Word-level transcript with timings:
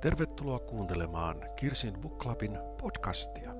Tervetuloa 0.00 0.58
kuuntelemaan 0.58 1.36
Kirsin 1.56 1.94
Book 2.00 2.18
Clubin 2.18 2.58
podcastia. 2.82 3.54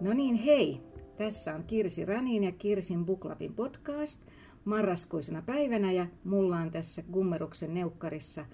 No 0.00 0.12
niin, 0.12 0.34
hei! 0.34 0.80
Tässä 1.16 1.54
on 1.54 1.64
Kirsi 1.64 2.04
Ranin 2.04 2.44
ja 2.44 2.52
Kirsin 2.52 3.06
Book 3.06 3.20
Clubin 3.20 3.54
podcast 3.54 4.22
marraskuisena 4.64 5.42
päivänä 5.42 5.92
ja 5.92 6.06
mulla 6.24 6.56
on 6.56 6.70
tässä 6.70 7.02
Gummeruksen 7.12 7.74
neukkarissa 7.74 8.46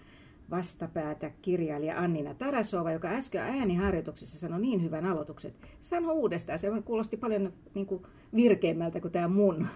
vastapäätä 0.51 1.31
kirjailija 1.43 1.99
Annina 1.99 2.35
Tarasova, 2.35 2.93
joka 2.93 3.09
äsken 3.09 3.43
ääniharjoituksessa 3.43 4.39
sanoi 4.39 4.61
niin 4.61 4.83
hyvän 4.83 5.07
aloituksen. 5.07 5.55
Sano 5.81 6.13
uudestaan, 6.13 6.59
se 6.59 6.69
kuulosti 6.85 7.17
paljon 7.17 7.53
niin 7.75 7.87
kuin 7.87 8.03
virkeämmältä 8.35 9.01
kuin 9.01 9.13
tämä 9.13 9.29
mun. 9.29 9.67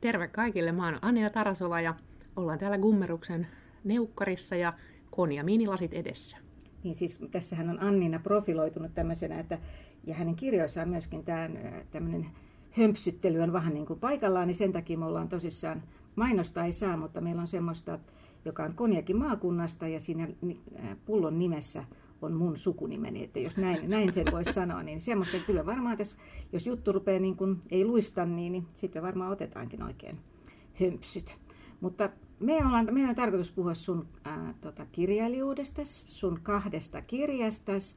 Terve 0.00 0.28
kaikille, 0.28 0.72
mä 0.72 0.84
oon 0.84 0.98
Annina 1.02 1.30
Tarasova 1.30 1.80
ja 1.80 1.94
ollaan 2.36 2.58
täällä 2.58 2.78
Gummeruksen 2.78 3.46
neukkarissa 3.84 4.56
ja 4.56 4.72
konia 5.10 5.44
minilasit 5.44 5.92
edessä. 5.92 6.36
Niin 6.84 6.94
siis 6.94 7.18
tässähän 7.30 7.70
on 7.70 7.82
Annina 7.82 8.18
profiloitunut 8.18 8.94
tämmöisenä, 8.94 9.40
että, 9.40 9.58
ja 10.04 10.14
hänen 10.14 10.36
kirjoissaan 10.36 10.88
myöskin 10.88 11.24
tämä 11.24 11.50
tämmöinen 11.90 12.26
hömpsyttely 12.70 13.40
on 13.40 13.52
vähän 13.52 13.74
niin 13.74 13.86
kuin 13.86 14.00
paikallaan, 14.00 14.46
niin 14.46 14.56
sen 14.56 14.72
takia 14.72 14.98
me 14.98 15.04
ollaan 15.04 15.28
tosissaan, 15.28 15.82
mainosta 16.16 16.64
ei 16.64 16.72
saa, 16.72 16.96
mutta 16.96 17.20
meillä 17.20 17.40
on 17.40 17.48
semmoista, 17.48 17.98
joka 18.44 18.64
on 18.64 18.74
Konjakin 18.74 19.16
maakunnasta 19.16 19.88
ja 19.88 20.00
siinä 20.00 20.28
pullon 21.04 21.38
nimessä 21.38 21.84
on 22.22 22.32
mun 22.32 22.56
sukunimeni, 22.56 23.24
että 23.24 23.38
jos 23.38 23.56
näin, 23.56 23.90
näin 23.90 24.12
sen 24.12 24.26
voisi 24.32 24.52
sanoa, 24.52 24.82
niin 24.82 25.00
semmoista 25.00 25.36
kyllä 25.46 25.66
varmaan 25.66 25.96
tässä, 25.96 26.16
jos 26.52 26.66
juttu 26.66 26.92
rupeaa 26.92 27.20
niin 27.20 27.36
kuin, 27.36 27.60
ei 27.70 27.84
luista, 27.84 28.26
niin, 28.26 28.52
niin 28.52 28.66
sitten 28.74 29.02
varmaan 29.02 29.32
otetaankin 29.32 29.82
oikein 29.82 30.18
hömpsyt. 30.80 31.38
Mutta 31.80 32.10
me 32.40 32.56
ollaan, 32.66 32.88
meidän 32.90 33.10
on 33.10 33.16
tarkoitus 33.16 33.52
puhua 33.52 33.74
sun 33.74 34.06
ää, 34.24 34.54
tota, 34.60 34.86
kirjailijuudesta, 34.92 35.82
sun 35.84 36.40
kahdesta 36.42 37.02
kirjastas, 37.02 37.96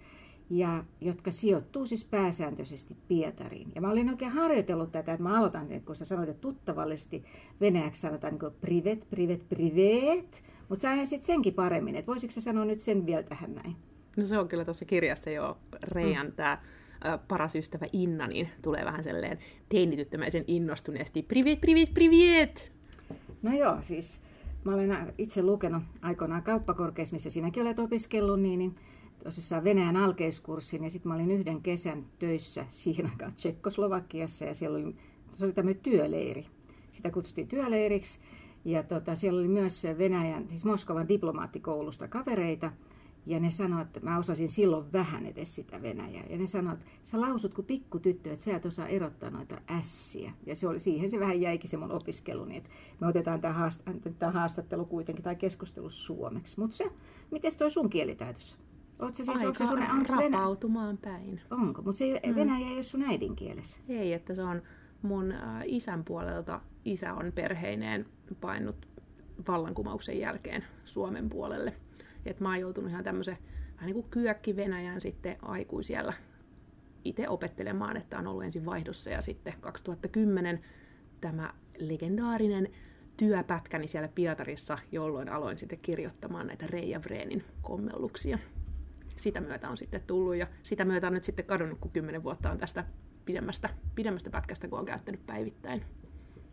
ja, 0.49 0.83
jotka 1.01 1.31
sijoittuu 1.31 1.85
siis 1.85 2.05
pääsääntöisesti 2.05 2.97
Pietariin. 3.07 3.71
Ja 3.75 3.81
mä 3.81 3.91
olin 3.91 4.09
oikein 4.09 4.31
harjoitellut 4.31 4.91
tätä, 4.91 5.13
että 5.13 5.23
mä 5.23 5.37
aloitan, 5.39 5.71
että 5.71 5.85
kun 5.85 5.95
sä 5.95 6.05
sanoit, 6.05 6.29
että 6.29 6.41
tuttavallisesti 6.41 7.25
venäjäksi 7.61 8.01
sanotaan 8.01 8.33
niin 8.33 8.53
privet, 8.61 9.09
privet, 9.09 9.49
privet, 9.49 10.43
mutta 10.69 10.81
sä 10.81 11.05
sitten 11.05 11.25
senkin 11.25 11.53
paremmin, 11.53 11.95
että 11.95 12.07
voisitko 12.07 12.33
sä 12.33 12.41
sanoa 12.41 12.65
nyt 12.65 12.79
sen 12.79 13.05
vielä 13.05 13.23
tähän 13.23 13.55
näin? 13.55 13.75
No 14.17 14.25
se 14.25 14.37
on 14.37 14.47
kyllä 14.47 14.65
tuossa 14.65 14.85
kirjassa 14.85 15.29
jo 15.29 15.57
Reijan 15.83 16.27
mm. 16.27 16.33
tämä 16.33 16.57
paras 17.27 17.55
ystävä 17.55 17.85
Inna, 17.93 18.27
niin 18.27 18.49
tulee 18.61 18.85
vähän 18.85 19.03
sellainen 19.03 19.39
teinityttämäisen 19.69 20.43
innostuneesti. 20.47 21.23
Privet, 21.23 21.61
privet, 21.61 21.93
privet! 21.93 22.71
No 23.41 23.57
joo, 23.57 23.77
siis 23.81 24.21
mä 24.65 24.73
olen 24.73 25.13
itse 25.17 25.43
lukenut 25.43 25.83
aikoinaan 26.01 26.43
kauppakorkeassa, 26.43 27.15
missä 27.15 27.29
sinäkin 27.29 27.63
olet 27.63 27.79
opiskellut, 27.79 28.41
niin, 28.41 28.59
niin 28.59 28.75
tosissaan 29.23 29.63
Venäjän 29.63 29.97
alkeiskurssin 29.97 30.83
ja 30.83 30.89
sitten 30.89 31.09
mä 31.09 31.15
olin 31.15 31.31
yhden 31.31 31.61
kesän 31.61 32.05
töissä 32.19 32.65
aikaan 33.03 33.33
Tsekkoslovakiassa 33.35 34.45
ja 34.45 34.53
siellä 34.53 34.77
oli, 34.77 34.95
se 35.33 35.45
oli 35.45 35.53
tämmöinen 35.53 35.81
työleiri. 35.81 36.45
Sitä 36.91 37.11
kutsuttiin 37.11 37.47
työleiriksi 37.47 38.19
ja 38.65 38.83
tota, 38.83 39.15
siellä 39.15 39.39
oli 39.39 39.47
myös 39.47 39.83
Venäjän, 39.97 40.49
siis 40.49 40.65
Moskovan 40.65 41.07
diplomaattikoulusta 41.07 42.07
kavereita 42.07 42.71
ja 43.25 43.39
ne 43.39 43.51
sanoivat, 43.51 43.87
että 43.87 43.99
mä 43.99 44.17
osasin 44.17 44.49
silloin 44.49 44.93
vähän 44.93 45.25
edes 45.25 45.55
sitä 45.55 45.81
Venäjää. 45.81 46.25
Ja 46.29 46.37
ne 46.37 46.47
sanoivat, 46.47 46.79
että 46.79 46.91
sä 47.03 47.21
lausut 47.21 47.53
kuin 47.53 47.65
pikkutyttö, 47.65 48.31
että 48.31 48.45
sä 48.45 48.55
et 48.55 48.65
osaa 48.65 48.87
erottaa 48.87 49.29
noita 49.29 49.61
ässiä. 49.69 50.33
Ja 50.45 50.55
se 50.55 50.67
oli, 50.67 50.79
siihen 50.79 51.09
se 51.09 51.19
vähän 51.19 51.41
jäikin 51.41 51.69
se 51.69 51.77
mun 51.77 51.91
opiskelu, 51.91 52.45
niin 52.45 52.57
että 52.57 52.69
me 52.99 53.07
otetaan 53.07 53.41
tämä, 53.41 53.53
haast, 53.53 53.81
tämä 54.19 54.31
haastattelu 54.31 54.85
kuitenkin 54.85 55.23
tai 55.23 55.35
keskustelu 55.35 55.89
suomeksi. 55.89 56.59
Mutta 56.59 56.77
se, 56.77 56.91
miten 57.31 57.51
toi 57.57 57.71
sun 57.71 57.89
kielitaitossa? 57.89 58.55
Oot 58.99 59.15
se 59.15 59.23
siis, 59.23 59.37
Aika 59.37 59.53
se 59.53 59.67
sun, 59.67 59.79
rapautumaan 59.79 60.99
Venä... 61.05 61.17
päin. 61.17 61.41
Onko? 61.51 61.81
Mutta 61.81 61.99
se 61.99 62.21
mm. 62.25 62.35
Venäjä 62.35 62.67
ei 62.67 62.75
ole 62.75 62.83
sun 62.83 63.03
äidinkielessä. 63.03 63.79
Ei, 63.89 64.13
että 64.13 64.33
se 64.33 64.43
on 64.43 64.61
mun 65.01 65.31
äh, 65.31 65.61
isän 65.65 66.03
puolelta. 66.03 66.61
Isä 66.85 67.13
on 67.13 67.31
perheineen 67.35 68.05
painut 68.41 68.87
vallankumouksen 69.47 70.19
jälkeen 70.19 70.63
Suomen 70.85 71.29
puolelle. 71.29 71.73
Et 72.25 72.39
mä 72.39 72.49
oon 72.49 72.59
joutunut 72.59 72.91
ihan 72.91 73.03
tämmöisen 73.03 73.37
vähän 73.75 73.85
niin 73.85 73.93
kuin 73.93 74.09
kyökki 74.09 74.55
Venäjän 74.55 75.01
sitten 75.01 75.37
aikuisiellä 75.41 76.13
itse 77.05 77.29
opettelemaan, 77.29 77.97
että 77.97 78.19
on 78.19 78.27
ollut 78.27 78.43
ensin 78.43 78.65
vaihdossa 78.65 79.09
ja 79.09 79.21
sitten 79.21 79.53
2010 79.61 80.59
tämä 81.21 81.53
legendaarinen 81.77 82.69
työpätkäni 83.17 83.87
siellä 83.87 84.07
Pietarissa, 84.07 84.77
jolloin 84.91 85.29
aloin 85.29 85.57
sitten 85.57 85.79
kirjoittamaan 85.79 86.47
näitä 86.47 86.67
Reija 86.67 87.03
Vreenin 87.03 87.43
kommelluksia. 87.61 88.39
Sitä 89.17 89.41
myötä 89.41 89.69
on 89.69 89.77
sitten 89.77 90.01
tullut 90.07 90.35
ja 90.35 90.47
sitä 90.63 90.85
myötä 90.85 91.07
on 91.07 91.13
nyt 91.13 91.23
sitten 91.23 91.45
kadonnut, 91.45 91.79
kun 91.79 91.91
kymmenen 91.91 92.23
vuotta 92.23 92.51
on 92.51 92.57
tästä 92.57 92.85
pidemmästä, 93.25 93.69
pidemmästä 93.95 94.29
pätkästä, 94.29 94.67
kun 94.67 94.79
on 94.79 94.85
käyttänyt 94.85 95.25
päivittäin. 95.25 95.85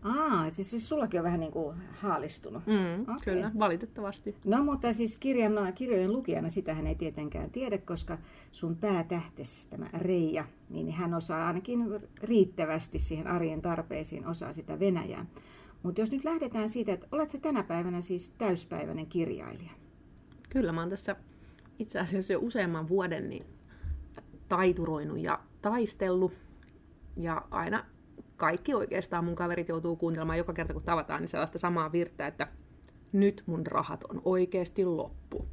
Aa, 0.03 0.50
siis, 0.50 0.71
siis 0.71 0.88
sullakin 0.88 1.21
on 1.21 1.25
vähän 1.25 1.41
niin 1.41 1.53
kuin 1.53 1.77
haalistunut. 2.00 2.66
Mm, 2.66 3.03
okay. 3.03 3.19
Kyllä, 3.25 3.50
valitettavasti. 3.59 4.37
No 4.44 4.65
mutta 4.65 4.93
siis 4.93 5.19
kirjan, 5.19 5.72
kirjojen 5.75 6.12
lukijana 6.12 6.49
sitähän 6.49 6.87
ei 6.87 6.94
tietenkään 6.94 7.50
tiedä, 7.50 7.78
koska 7.78 8.19
sun 8.53 8.77
päätähtes, 8.77 9.66
tämä 9.66 9.87
Reija, 9.93 10.44
niin 10.71 10.93
hän 10.93 11.15
osaa 11.15 11.47
ainakin 11.47 11.87
riittävästi 12.22 12.99
siihen 12.99 13.27
arjen 13.27 13.62
tarpeisiin, 13.62 14.27
osaa 14.27 14.53
sitä 14.53 14.81
Venäjää. 14.81 15.27
Mutta 15.83 16.00
jos 16.00 16.11
nyt 16.11 16.25
lähdetään 16.25 16.69
siitä, 16.69 16.93
että 16.93 17.06
oletko 17.12 17.38
tänä 17.38 17.62
päivänä 17.62 18.00
siis 18.00 18.31
täyspäiväinen 18.31 19.06
kirjailija? 19.06 19.72
Kyllä, 20.50 20.72
mä 20.72 20.81
oon 20.81 20.91
tässä 20.91 21.17
itse 21.78 21.99
asiassa 21.99 22.32
jo 22.32 22.38
useamman 22.43 22.88
vuoden 22.88 23.31
niin 23.31 23.47
taituroinut 24.49 25.19
ja 25.19 25.41
taistellut. 25.62 26.32
Ja 27.17 27.43
aina 27.50 27.84
kaikki 28.41 28.75
oikeastaan 28.75 29.25
mun 29.25 29.34
kaverit 29.34 29.69
joutuu 29.69 29.97
kuuntelemaan 29.97 30.39
joka 30.39 30.53
kerta 30.53 30.73
kun 30.73 30.83
tavataan, 30.83 31.21
niin 31.21 31.28
sellaista 31.28 31.59
samaa 31.59 31.93
virttä, 31.93 32.27
että 32.27 32.47
nyt 33.12 33.43
mun 33.47 33.67
rahat 33.67 34.05
on 34.05 34.23
oikeasti 34.25 34.84
loppu. 34.84 35.47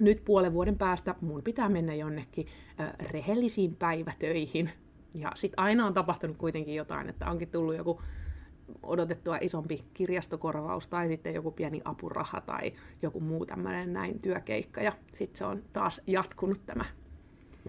Nyt 0.00 0.24
puolen 0.24 0.52
vuoden 0.52 0.78
päästä 0.78 1.14
mun 1.20 1.42
pitää 1.42 1.68
mennä 1.68 1.94
jonnekin 1.94 2.46
äh, 2.80 2.92
rehellisiin 3.10 3.76
päivätöihin. 3.76 4.70
Ja 5.14 5.32
sitten 5.34 5.58
aina 5.60 5.86
on 5.86 5.94
tapahtunut 5.94 6.36
kuitenkin 6.36 6.74
jotain, 6.74 7.08
että 7.08 7.30
onkin 7.30 7.48
tullut 7.48 7.76
joku 7.76 8.00
odotettua 8.82 9.38
isompi 9.40 9.84
kirjastokorvaus 9.94 10.88
tai 10.88 11.08
sitten 11.08 11.34
joku 11.34 11.50
pieni 11.50 11.80
apuraha 11.84 12.40
tai 12.40 12.72
joku 13.02 13.20
muu 13.20 13.46
tämmöinen 13.46 13.92
näin 13.92 14.20
työkeikka. 14.20 14.80
Ja 14.80 14.92
sitten 15.14 15.38
se 15.38 15.44
on 15.44 15.62
taas 15.72 16.00
jatkunut 16.06 16.66
tämä 16.66 16.84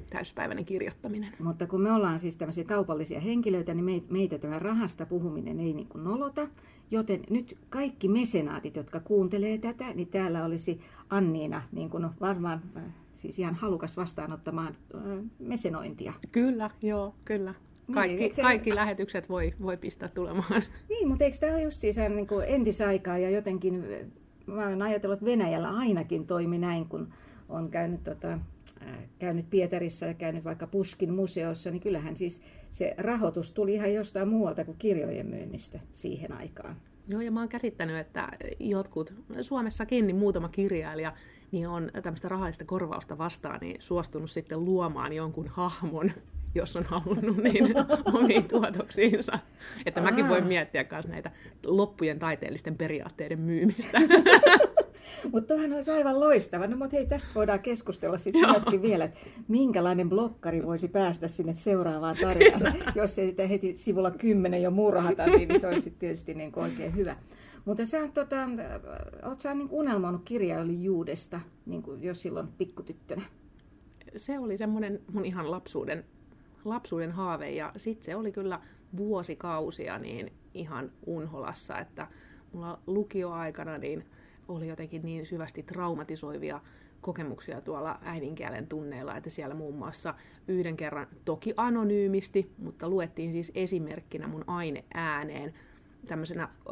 täyspäiväinen 0.10 0.66
kirjoittaminen. 0.66 1.34
Mutta 1.40 1.68
kun 1.68 1.82
me 1.82 1.92
ollaan 1.92 2.20
siis 2.20 2.38
tämmöisiä 2.38 2.64
kaupallisia 2.64 3.20
henkilöitä, 3.20 3.74
niin 3.74 4.06
meitä 4.10 4.38
tämä 4.38 4.60
rahasta 4.60 5.06
puhuminen 5.06 5.60
ei 5.60 5.74
niin 5.74 5.88
kuin 5.88 6.04
nolota. 6.04 6.48
Joten 6.92 7.20
nyt 7.30 7.58
kaikki 7.70 8.08
mesenaatit, 8.08 8.76
jotka 8.76 9.00
kuuntelee 9.00 9.58
tätä, 9.58 9.94
niin 9.94 10.08
täällä 10.08 10.46
olisi 10.46 10.82
Anniina 11.10 11.62
niin 11.72 11.90
kuin 11.90 12.08
varmaan 12.22 12.62
siis 13.16 13.40
ihan 13.40 13.56
halukas 13.56 13.98
vastaanottamaan 13.98 14.76
mesenointia. 15.40 16.14
Kyllä, 16.32 16.70
joo, 16.82 17.16
kyllä. 17.26 17.54
Kaikki, 17.94 18.18
niin, 18.18 18.36
se... 18.36 18.42
kaikki 18.42 18.76
lähetykset 18.76 19.30
voi, 19.30 19.54
voi 19.62 19.78
pistää 19.78 20.10
tulemaan. 20.10 20.64
Niin, 20.90 21.08
mutta 21.08 21.24
eikö 21.24 21.38
tämä 21.38 21.54
ole 21.54 21.62
just 21.62 21.82
siis 21.82 21.98
niin 21.98 22.28
kuin 22.28 22.46
entisaikaa 22.48 23.18
ja 23.18 23.30
jotenkin, 23.30 23.86
mä 24.46 24.68
olen 24.68 24.82
ajatellut, 24.82 25.14
että 25.14 25.26
Venäjällä 25.26 25.70
ainakin 25.70 26.28
toimi 26.28 26.58
näin, 26.58 26.86
kun 26.86 27.14
on 27.50 27.70
käynyt, 27.70 28.04
tota, 28.04 28.40
käynyt 29.20 29.50
Pietarissa 29.50 30.06
ja 30.06 30.14
käynyt 30.14 30.46
vaikka 30.46 30.68
Puskin 30.68 31.14
museossa, 31.14 31.72
niin 31.72 31.82
kyllähän 31.82 32.16
siis 32.16 32.42
se 32.72 32.96
rahoitus 32.98 33.52
tuli 33.52 33.74
ihan 33.74 33.94
jostain 33.94 34.28
muualta 34.28 34.66
kuin 34.66 34.78
kirjojen 34.78 35.28
myynnistä 35.28 35.80
siihen 35.92 36.32
aikaan. 36.32 36.76
Joo, 37.08 37.22
ja 37.22 37.32
mä 37.32 37.40
oon 37.40 37.50
käsittänyt, 37.50 37.98
että 37.98 38.30
jotkut, 38.60 39.14
Suomessakin 39.42 40.08
niin 40.08 40.16
muutama 40.16 40.50
kirjailija, 40.50 41.14
niin 41.52 41.68
on 41.68 41.90
tämmöistä 42.04 42.30
rahallista 42.30 42.66
korvausta 42.66 43.18
vastaan 43.18 43.60
niin 43.62 43.82
suostunut 43.82 44.32
sitten 44.32 44.66
luomaan 44.66 45.14
jonkun 45.14 45.48
hahmon, 45.48 46.12
jos 46.56 46.76
on 46.76 46.84
halunnut 46.84 47.38
niin 47.38 47.74
omiin 48.14 48.48
tuotoksiinsa. 48.48 49.40
Että 49.86 50.02
Aa. 50.02 50.06
mäkin 50.06 50.30
voin 50.30 50.48
miettiä 50.48 50.86
myös 50.92 51.08
näitä 51.08 51.32
loppujen 51.66 52.20
taiteellisten 52.20 52.78
periaatteiden 52.78 53.40
myymistä. 53.40 54.00
mutta 55.32 55.48
toihan 55.48 55.74
olisi 55.74 55.92
aivan 55.92 56.20
loistava. 56.20 56.68
No 56.68 56.78
mutta 56.78 56.96
hei, 56.96 57.06
tästä 57.06 57.30
voidaan 57.36 57.60
keskustella 57.60 58.18
sitten 58.18 58.50
myöskin 58.50 58.82
vielä, 58.82 59.06
että 59.06 59.20
minkälainen 59.48 60.10
blokkari 60.10 60.66
voisi 60.66 60.88
päästä 60.88 61.28
sinne 61.28 61.54
seuraavaan 61.54 62.18
tarinaan. 62.22 62.84
Jos 62.96 63.20
ei 63.20 63.30
sitä 63.30 63.48
heti 63.48 63.76
sivulla 63.76 64.12
10 64.12 64.62
jo 64.62 64.72
murhata, 64.72 65.26
niin 65.26 65.60
se 65.60 65.68
olisi 65.68 65.92
tietysti 65.92 66.34
niin 66.34 66.52
oikein 66.56 66.96
hyvä. 66.96 67.16
Mutta 67.66 67.86
sä, 67.86 68.08
tota, 68.14 68.50
oot 69.24 69.40
sä 69.40 69.54
niin 69.54 69.68
unelmoinut 69.72 70.22
kirjailijuudesta, 70.26 71.40
niin 71.66 71.84
kuin 71.84 72.04
jo 72.04 72.14
silloin 72.14 72.48
pikkutyttönä? 72.58 73.22
Se 74.16 74.40
oli 74.40 74.58
semmoinen 74.58 75.02
mun 75.14 75.26
ihan 75.26 75.52
lapsuuden, 75.52 76.06
lapsuuden 76.66 77.12
haave 77.12 77.52
ja 77.52 77.72
sitten 77.78 78.06
se 78.06 78.16
oli 78.16 78.32
kyllä 78.32 78.60
vuosikausia 78.98 80.00
niin 80.00 80.34
ihan 80.54 80.92
unholassa, 81.06 81.80
että 81.80 82.08
mulla 82.54 82.80
lukioaikana 82.88 83.78
niin 83.78 84.06
oli 84.48 84.68
jotenkin 84.68 85.02
niin 85.02 85.26
syvästi 85.26 85.64
traumatisoivia 85.64 86.62
kokemuksia 87.02 87.62
tuolla 87.62 88.00
äidinkielen 88.02 88.68
tunneilla, 88.68 89.18
että 89.18 89.30
siellä 89.30 89.56
muun 89.56 89.76
muassa 89.76 90.14
yhden 90.48 90.78
kerran, 90.78 91.08
toki 91.26 91.54
anonyymisti, 91.58 92.52
mutta 92.58 92.90
luettiin 92.90 93.32
siis 93.32 93.52
esimerkkinä 93.56 94.28
mun 94.28 94.44
aine 94.48 94.84
ääneen, 94.94 95.54
tämmöisenä 96.08 96.44
ö, 96.44 96.72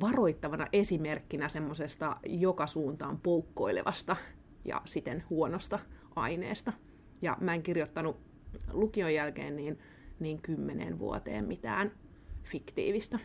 varoittavana 0.00 0.66
esimerkkinä 0.72 1.48
semmoisesta 1.48 2.16
joka 2.26 2.66
suuntaan 2.66 3.18
poukkoilevasta 3.18 4.16
ja 4.64 4.82
siten 4.84 5.24
huonosta 5.30 5.78
aineesta. 6.16 6.72
Ja 7.22 7.36
mä 7.40 7.54
en 7.54 7.62
kirjoittanut 7.62 8.16
lukion 8.72 9.14
jälkeen 9.14 9.56
niin, 9.56 9.78
niin 10.20 10.42
kymmenen 10.42 10.98
vuoteen 10.98 11.44
mitään 11.44 11.92
fiktiivistä. 12.42 13.18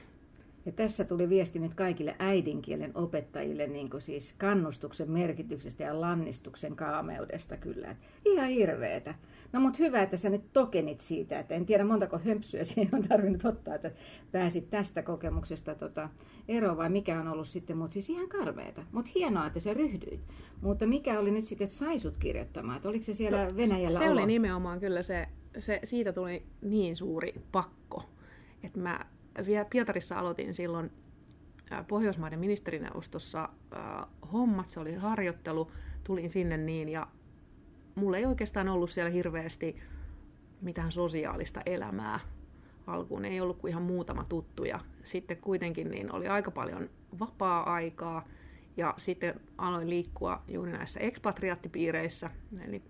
Ja 0.66 0.72
tässä 0.72 1.04
tuli 1.04 1.30
viesti 1.30 1.60
nyt 1.60 1.74
kaikille 1.74 2.16
äidinkielen 2.20 2.92
opettajille 2.96 3.68
niin 3.68 3.90
kuin 3.90 4.02
siis 4.02 4.34
kannustuksen 4.38 5.12
merkityksestä 5.12 5.84
ja 5.84 6.02
lannistuksen 6.02 6.76
kaameudesta 6.76 7.58
kyllä. 7.58 7.92
Et 7.92 7.98
ihan 8.26 8.50
hirveetä. 8.50 9.16
No 9.54 9.60
mutta 9.60 9.78
hyvä, 9.80 10.02
että 10.02 10.18
sä 10.18 10.30
nyt 10.30 10.54
tokenit 10.54 11.00
siitä, 11.00 11.40
että 11.40 11.56
en 11.56 11.66
tiedä 11.66 11.84
montako 11.84 12.20
hömpsyä 12.26 12.64
siihen 12.74 12.96
on 12.96 13.04
tarvinnut 13.04 13.46
ottaa, 13.46 13.76
että 13.76 13.92
pääsit 14.32 14.70
tästä 14.70 15.04
kokemuksesta 15.04 15.76
tota, 15.76 16.10
eroon 16.48 16.78
vai 16.78 16.90
mikä 16.90 17.20
on 17.20 17.28
ollut 17.28 17.48
sitten, 17.48 17.78
mutta 17.78 17.94
siis 17.94 18.10
ihan 18.10 18.30
karmeeta. 18.30 18.84
Mutta 18.92 19.12
hienoa, 19.16 19.48
että 19.48 19.60
sä 19.60 19.74
ryhdyit. 19.74 20.22
Mutta 20.62 20.86
mikä 20.86 21.20
oli 21.20 21.32
nyt 21.32 21.46
sitten, 21.46 21.66
että 21.66 21.78
saisut 21.78 22.18
kirjoittamaan, 22.18 22.78
että 22.78 22.90
oliko 22.90 23.06
se 23.06 23.14
siellä 23.14 23.46
no, 23.46 23.58
Venäjällä 23.58 24.00
Se 24.00 24.10
olo? 24.10 24.22
oli 24.22 24.26
nimenomaan 24.26 24.80
kyllä 24.80 25.02
se, 25.02 25.28
se, 25.60 25.80
siitä 25.84 26.14
tuli 26.14 26.44
niin 26.62 26.96
suuri 26.96 27.34
pakko, 27.52 28.04
että 28.64 28.80
mä 28.80 29.06
Pietarissa 29.70 30.20
aloitin 30.20 30.54
silloin 30.54 30.92
Pohjoismaiden 31.88 32.40
ministerineuvostossa 32.40 33.50
hommat, 34.34 34.70
se 34.70 34.80
oli 34.80 34.96
harjoittelu, 34.96 35.72
tulin 36.04 36.30
sinne 36.30 36.58
niin 36.58 36.90
ja 36.90 37.08
mulla 37.96 38.18
ei 38.18 38.26
oikeastaan 38.26 38.68
ollut 38.68 38.90
siellä 38.90 39.12
hirveästi 39.12 39.82
mitään 40.62 40.92
sosiaalista 40.92 41.62
elämää 41.66 42.20
alkuun. 42.88 43.26
Ei 43.26 43.42
ollut 43.42 43.58
kuin 43.58 43.72
ihan 43.72 43.84
muutama 43.84 44.24
tuttu 44.24 44.64
ja 44.64 44.80
sitten 45.04 45.38
kuitenkin 45.38 45.92
niin 45.92 46.12
oli 46.12 46.28
aika 46.28 46.52
paljon 46.52 46.90
vapaa-aikaa 47.20 48.28
ja 48.78 48.94
sitten 48.98 49.42
aloin 49.58 49.90
liikkua 49.90 50.44
juuri 50.48 50.72
näissä 50.72 51.00
ekspatriaattipiireissä, 51.00 52.30
eli 52.68 52.82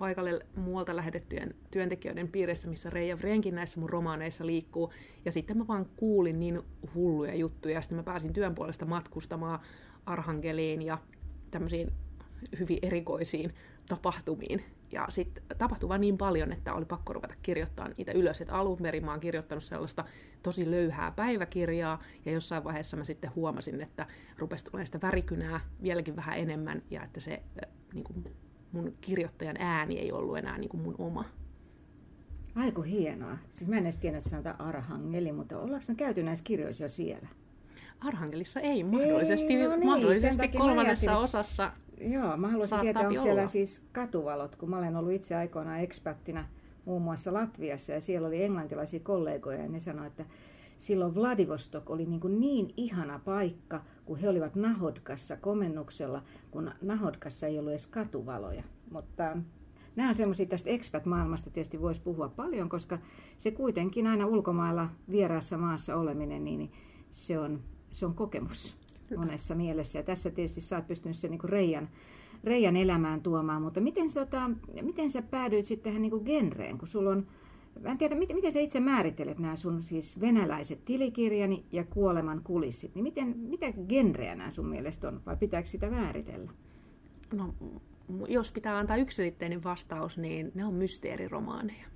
paikalle 0.00 0.46
muualta 0.56 0.96
lähetettyjen 0.96 1.54
työntekijöiden 1.70 2.28
piirissä, 2.28 2.68
missä 2.68 2.90
Reija 2.90 3.18
Vrenkin 3.18 3.54
näissä 3.54 3.80
mun 3.80 3.90
romaaneissa 3.90 4.46
liikkuu. 4.46 4.92
Ja 5.24 5.32
sitten 5.32 5.58
mä 5.58 5.66
vaan 5.66 5.86
kuulin 5.96 6.40
niin 6.40 6.62
hulluja 6.94 7.34
juttuja, 7.34 7.74
ja 7.74 7.80
sitten 7.80 7.96
mä 7.96 8.02
pääsin 8.02 8.32
työn 8.32 8.54
puolesta 8.54 8.86
matkustamaan 8.86 9.60
Arhangeliin 10.06 10.82
ja 10.82 10.98
tämmöisiin 11.50 11.92
hyvin 12.58 12.78
erikoisiin 12.82 13.54
tapahtumiin. 13.88 14.64
Ja 14.92 15.06
sitten 15.08 15.44
tapahtui 15.58 15.88
vaan 15.88 16.00
niin 16.00 16.18
paljon, 16.18 16.52
että 16.52 16.74
oli 16.74 16.84
pakko 16.84 17.12
ruveta 17.12 17.34
kirjoittamaan 17.42 17.94
niitä 17.98 18.12
ylös. 18.12 18.40
Että 18.40 18.54
alun 18.54 18.78
perin 18.82 19.04
mä 19.04 19.10
oon 19.10 19.20
kirjoittanut 19.20 19.64
sellaista 19.64 20.04
tosi 20.42 20.70
löyhää 20.70 21.10
päiväkirjaa, 21.10 22.02
ja 22.24 22.32
jossain 22.32 22.64
vaiheessa 22.64 22.96
mä 22.96 23.04
sitten 23.04 23.34
huomasin, 23.34 23.80
että 23.80 24.06
rupesi 24.38 24.64
tulemaan 24.64 24.86
sitä 24.86 25.00
värikynää 25.02 25.60
vieläkin 25.82 26.16
vähän 26.16 26.38
enemmän, 26.38 26.82
ja 26.90 27.04
että 27.04 27.20
se 27.20 27.42
niin 27.94 28.04
kuin, 28.04 28.24
mun 28.72 28.94
kirjoittajan 29.00 29.56
ääni 29.58 29.98
ei 29.98 30.12
ollut 30.12 30.38
enää 30.38 30.58
niin 30.58 30.68
kuin 30.68 30.82
mun 30.82 30.94
oma. 30.98 31.24
Aiku 32.54 32.82
hienoa. 32.82 33.38
Siis 33.50 33.70
mä 33.70 33.76
en 33.76 33.82
edes 33.82 33.96
tiennyt, 33.96 34.18
että 34.18 34.30
sanotaan 34.30 34.60
Arhangeli, 34.60 35.32
mutta 35.32 35.58
ollaanko 35.58 35.84
me 35.88 35.94
käyty 35.94 36.22
näissä 36.22 36.44
kirjoissa 36.44 36.84
jo 36.84 36.88
siellä? 36.88 37.28
Arhangelissa 38.00 38.60
ei, 38.60 38.84
mahdollisesti, 38.84 39.54
ei, 39.54 39.68
no 39.68 39.76
niin, 39.76 39.86
mahdollisesti 39.86 40.48
kolmannessa 40.48 41.18
osassa 41.18 41.72
Joo, 42.00 42.36
mä 42.36 42.48
haluaisin 42.48 42.80
tietää, 42.80 43.08
onko 43.08 43.22
siellä 43.22 43.46
siis 43.46 43.82
katuvalot, 43.92 44.56
kun 44.56 44.70
mä 44.70 44.78
olen 44.78 44.96
ollut 44.96 45.12
itse 45.12 45.34
aikoinaan 45.36 45.80
ekspättinä 45.80 46.44
muun 46.84 47.02
muassa 47.02 47.32
Latviassa 47.32 47.92
ja 47.92 48.00
siellä 48.00 48.28
oli 48.28 48.42
englantilaisia 48.42 49.00
kollegoja 49.00 49.62
ja 49.62 49.68
ne 49.68 49.80
sanoivat, 49.80 50.20
että 50.20 50.34
silloin 50.80 51.14
Vladivostok 51.14 51.90
oli 51.90 52.06
niin, 52.06 52.20
kuin 52.20 52.40
niin 52.40 52.74
ihana 52.76 53.20
paikka, 53.24 53.82
kun 54.04 54.18
he 54.18 54.28
olivat 54.28 54.54
Nahodkassa 54.54 55.36
komennuksella, 55.36 56.22
kun 56.50 56.70
Nahodkassa 56.82 57.46
ei 57.46 57.58
ollut 57.58 57.70
edes 57.70 57.86
katuvaloja. 57.86 58.62
Mutta 58.90 59.36
nämä 59.96 60.08
on 60.08 60.14
semmoisia 60.14 60.46
tästä 60.46 60.70
expat-maailmasta 60.70 61.50
tietysti 61.50 61.80
voisi 61.80 62.00
puhua 62.00 62.28
paljon, 62.28 62.68
koska 62.68 62.98
se 63.38 63.50
kuitenkin 63.50 64.06
aina 64.06 64.26
ulkomailla 64.26 64.88
vieraassa 65.10 65.58
maassa 65.58 65.96
oleminen, 65.96 66.44
niin 66.44 66.72
se 67.10 67.38
on, 67.38 67.60
se 67.90 68.06
on 68.06 68.14
kokemus 68.14 68.76
monessa 69.16 69.54
mielessä. 69.54 69.98
Ja 69.98 70.02
tässä 70.02 70.30
tietysti 70.30 70.60
sä 70.60 70.76
oot 70.76 70.86
pystynyt 70.86 71.16
sen 71.16 71.30
niin 71.30 71.44
Reijan, 71.44 71.88
Reijan 72.44 72.76
elämään 72.76 73.20
tuomaan, 73.20 73.62
mutta 73.62 73.80
miten, 73.80 74.12
tota, 74.14 74.50
miten 74.82 75.10
sä 75.10 75.22
päädyit 75.22 75.66
sitten 75.66 75.92
tähän 75.92 76.02
niin 76.02 76.24
genreen, 76.24 76.78
kun 76.78 76.88
sulla 76.88 77.10
on 77.10 77.26
Mä 77.80 77.90
en 77.90 77.98
tiedä, 77.98 78.14
miten, 78.14 78.36
miten 78.36 78.52
sä 78.52 78.60
itse 78.60 78.80
määrittelet 78.80 79.38
nämä 79.38 79.56
sun 79.56 79.82
siis 79.82 80.20
venäläiset 80.20 80.84
tilikirjani 80.84 81.64
ja 81.72 81.84
kuoleman 81.84 82.40
kulissit. 82.44 82.94
Niin 82.94 83.02
miten, 83.02 83.38
mitä 83.38 83.66
genreä 83.88 84.34
nämä 84.34 84.50
sun 84.50 84.66
mielestä 84.66 85.08
on, 85.08 85.20
vai 85.26 85.36
pitääkö 85.36 85.68
sitä 85.68 85.90
määritellä? 85.90 86.52
No, 87.34 87.54
jos 88.28 88.52
pitää 88.52 88.78
antaa 88.78 88.96
yksilitteinen 88.96 89.64
vastaus, 89.64 90.18
niin 90.18 90.52
ne 90.54 90.64
on 90.64 90.74
mysteeriromaaneja. 90.74 91.86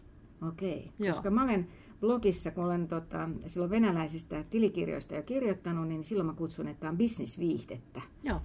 Okei, 0.49 0.91
okay. 0.95 1.13
koska 1.13 1.31
mä 1.31 1.45
olen 1.45 1.69
blogissa, 2.01 2.51
kun 2.51 2.65
olen 2.65 2.89
tota, 2.89 3.29
silloin 3.47 3.71
venäläisistä 3.71 4.45
tilikirjoista 4.51 5.15
jo 5.15 5.23
kirjoittanut, 5.23 5.89
niin 5.89 6.05
silloin 6.05 6.27
mä 6.27 6.35
kutsun, 6.35 6.69
että 6.69 6.89
on 6.89 6.97
bisnisviihdettä. 6.97 8.03
Joo. 8.23 8.41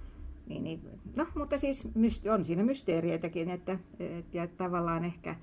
Niin, 0.48 0.64
niin, 0.64 0.82
no, 1.16 1.28
mutta 1.36 1.58
siis 1.58 1.88
on 2.34 2.44
siinä 2.44 2.64
mysteeriäitäkin, 2.64 3.50
että, 3.50 3.80
et, 4.00 4.34
ja 4.34 4.48
tavallaan 4.48 5.06
ehkä 5.06 5.36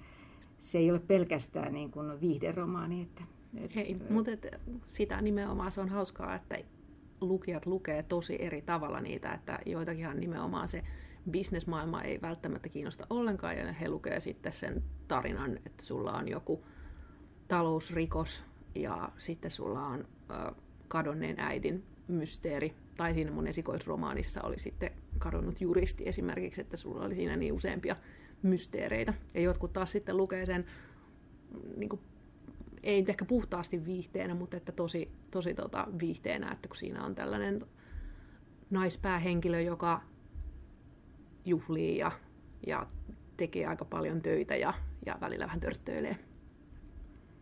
se 0.61 0.79
ei 0.79 0.91
ole 0.91 0.99
pelkästään 0.99 1.73
niin 1.73 1.91
kuin 1.91 2.20
viihderomaani. 2.20 3.03
Että, 3.03 3.23
et, 3.56 3.75
Hei, 3.75 3.97
mutta 4.11 4.31
et, 4.31 4.47
sitä 4.88 5.20
nimenomaan 5.20 5.73
se 5.73 5.81
on 5.81 5.88
hauskaa, 5.88 6.35
että 6.35 6.58
lukijat 7.20 7.67
lukee 7.67 8.03
tosi 8.03 8.37
eri 8.43 8.62
tavalla 8.62 9.00
niitä, 9.00 9.32
että 9.32 9.58
joitakinhan 9.67 10.20
nimenomaan 10.20 10.69
se 10.69 10.82
bisnesmaailma 11.31 12.03
ei 12.03 12.20
välttämättä 12.23 12.69
kiinnosta 12.69 13.06
ollenkaan, 13.11 13.56
ja 13.56 13.73
he 13.73 13.88
lukee 13.88 14.20
sitten 14.20 14.53
sen 14.53 14.82
tarinan, 15.08 15.56
että 15.56 15.85
sulla 15.85 16.12
on 16.12 16.29
joku 16.29 16.64
talousrikos, 17.49 18.44
ja 18.75 19.12
sitten 19.19 19.50
sulla 19.50 19.87
on 19.87 20.05
ö, 20.31 20.52
kadonneen 20.88 21.41
äidin 21.41 21.85
mysteeri, 22.09 22.75
tai 22.97 23.14
siinä 23.14 23.31
mun 23.31 23.47
esikoisromaanissa 23.47 24.42
oli 24.42 24.59
sitten 24.59 24.90
kadonnut 25.19 25.61
juristi 25.61 26.09
esimerkiksi, 26.09 26.61
että 26.61 26.76
sulla 26.76 27.04
oli 27.04 27.14
siinä 27.14 27.37
niin 27.37 27.52
useampia 27.52 27.97
mysteereitä. 28.43 29.14
Ja 29.35 29.40
jotkut 29.40 29.73
taas 29.73 29.93
sitten 29.93 30.16
lukee 30.16 30.47
sen 30.47 30.64
niin 31.76 31.88
kuin, 31.88 32.00
ei 32.83 33.05
ehkä 33.09 33.25
puhtaasti 33.25 33.85
viihteenä, 33.85 34.35
mutta 34.35 34.57
että 34.57 34.73
tosi, 34.73 35.11
tosi 35.31 35.55
tota, 35.55 35.87
viihteenä, 36.00 36.52
että 36.52 36.69
kun 36.69 36.76
siinä 36.76 37.05
on 37.05 37.14
tällainen 37.14 37.66
naispäähenkilö, 38.71 39.61
joka 39.61 40.02
juhlii 41.45 41.99
ja, 41.99 42.12
ja 42.66 42.87
tekee 43.37 43.66
aika 43.66 43.85
paljon 43.85 44.23
töitä 44.23 44.57
ja, 44.57 44.75
ja 45.07 45.19
välillä 45.21 45.47
vähän 45.47 45.61
törttöilee. 45.61 46.16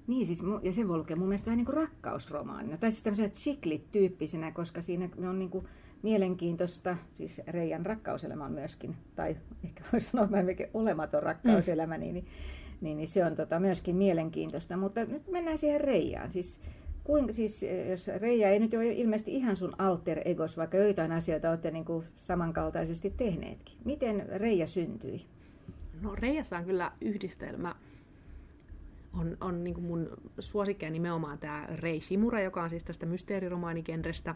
Niin, 0.07 0.27
siis, 0.27 0.43
ja 0.63 0.73
se 0.73 0.89
voi 0.89 0.99
lukea 0.99 1.17
mun 1.17 1.29
mielestä 1.29 1.47
vähän 1.47 1.57
niin 1.57 1.67
kuin 1.67 1.77
rakkausromaanina, 1.77 2.77
tai 2.77 2.91
siis 2.91 3.03
tämmöisenä 3.03 3.29
chiclit-tyyppisenä, 3.29 4.53
koska 4.53 4.83
siinä 4.83 5.09
ne 5.17 5.29
on 5.29 5.39
niin 5.39 5.51
kuin 5.51 5.69
mielenkiintoista, 6.05 6.97
siis 7.13 7.41
Reijan 7.47 7.87
rakkauselämä 7.87 8.45
on 8.45 8.53
myöskin, 8.53 8.97
tai 9.17 9.37
ehkä 9.65 9.85
voisi 9.93 10.11
sanoa 10.11 10.31
vähän 10.31 10.47
olematon 10.75 11.23
rakkauselämä, 11.23 11.95
mm. 11.95 12.01
niin, 12.01 12.27
niin, 12.81 12.97
niin 12.97 13.09
se 13.09 13.25
on 13.25 13.37
tota 13.37 13.61
myöskin 13.61 13.97
mielenkiintoista. 13.97 14.77
Mutta 14.77 15.05
nyt 15.05 15.31
mennään 15.31 15.59
siihen 15.59 15.81
Reijaan. 15.81 16.33
Siis, 16.33 16.61
kuinka, 17.05 17.33
siis, 17.33 17.65
jos 17.91 18.09
Reija 18.09 18.49
ei 18.49 18.59
nyt 18.59 18.75
ole 18.75 18.93
ilmeisesti 18.93 19.35
ihan 19.35 19.57
sun 19.57 19.75
alter 19.79 20.21
egos, 20.25 20.57
vaikka 20.57 20.77
joitain 20.77 21.13
asioita 21.13 21.51
olette 21.51 21.71
niin 21.71 21.85
kuin 21.85 22.07
samankaltaisesti 22.19 23.15
tehneetkin. 23.17 23.77
Miten 23.85 24.29
Reija 24.29 24.67
syntyi? 24.67 25.27
No 26.03 26.15
Reijassa 26.15 26.59
on 26.59 26.65
kyllä 26.65 26.93
yhdistelmä 27.01 27.75
on, 29.21 29.37
on 29.41 29.65
niin 29.65 29.75
kuin 29.75 29.87
mun 29.87 30.09
suosikkeja 30.39 30.91
nimenomaan 30.93 31.39
tämä 31.39 31.67
Rei 31.75 32.01
Shimura, 32.01 32.41
joka 32.41 32.63
on 32.63 32.71
siis 32.71 32.85
tästä 32.85 33.07
mysteeriromaanigenrestä 33.07 34.35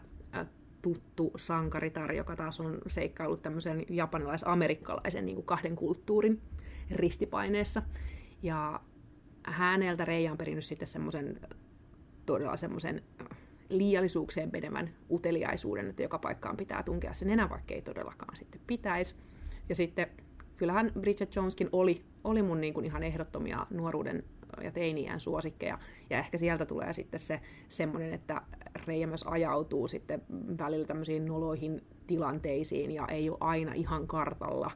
tuttu 0.92 1.33
sankaritar, 1.37 2.12
joka 2.12 2.37
taas 2.37 2.61
on 2.61 2.78
seikkailut 2.87 3.42
tämmöisen 3.42 3.85
japanilais-amerikkalaisen 3.88 5.26
niin 5.26 5.35
kuin 5.35 5.47
kahden 5.47 5.76
kulttuurin 5.76 6.40
ristipaineessa. 6.90 7.83
Ja 8.42 8.80
häneltä 9.42 10.04
Reija 10.04 10.33
on 10.33 10.38
perinnyt 10.38 10.64
sitten 10.64 10.88
semmoisen 10.88 11.40
todella 12.26 12.57
semmoisen 12.57 13.02
liiallisuukseen 13.68 14.50
menevän 14.52 14.90
uteliaisuuden, 15.11 15.88
että 15.88 16.02
joka 16.02 16.18
paikkaan 16.18 16.57
pitää 16.57 16.83
tunkea 16.83 17.12
sen 17.12 17.30
enää, 17.30 17.50
vaikka 17.50 17.75
ei 17.75 17.83
todellakaan 17.83 18.37
sitten 18.37 18.61
pitäisi. 18.66 19.14
Ja 19.68 19.75
sitten 19.75 20.07
kyllähän 20.57 20.92
Bridget 21.00 21.37
Joneskin 21.37 21.68
oli, 21.73 22.04
oli 22.25 22.42
mun 22.42 22.61
niin 22.61 22.75
kuin 22.75 22.87
ihan 22.87 23.02
ehdottomia 23.02 23.66
nuoruuden 23.71 24.25
ja 24.62 24.73
teiniään 24.73 25.21
suosikkeja. 25.21 25.79
Ja 26.11 26.19
ehkä 26.19 26.38
sieltä 26.38 26.67
tulee 26.67 26.93
sitten 26.93 27.21
se 27.21 27.41
semmoinen, 27.69 28.15
että 28.15 28.43
Reija 28.87 29.07
myös 29.07 29.23
ajautuu 29.23 29.88
sitten 29.88 30.23
välillä 30.59 30.87
tämmöisiin 30.87 31.27
noloihin 31.27 31.83
tilanteisiin 32.07 32.91
ja 32.91 33.07
ei 33.07 33.31
ole 33.31 33.38
aina 33.41 33.73
ihan 33.73 34.07
kartalla 34.07 34.71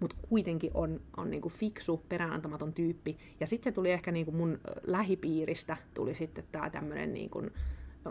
mutta 0.00 0.16
kuitenkin 0.28 0.70
on, 0.74 1.00
on 1.16 1.30
niinku 1.30 1.48
fiksu, 1.48 2.04
peräänantamaton 2.08 2.72
tyyppi. 2.72 3.18
Ja 3.40 3.46
sitten 3.46 3.72
se 3.72 3.74
tuli 3.74 3.90
ehkä 3.90 4.12
niinku 4.12 4.32
mun 4.32 4.60
lähipiiristä, 4.86 5.76
tuli 5.94 6.14
sitten 6.14 6.44
tämä 6.52 6.70
tämmöinen 6.70 7.14
niinku, 7.14 7.42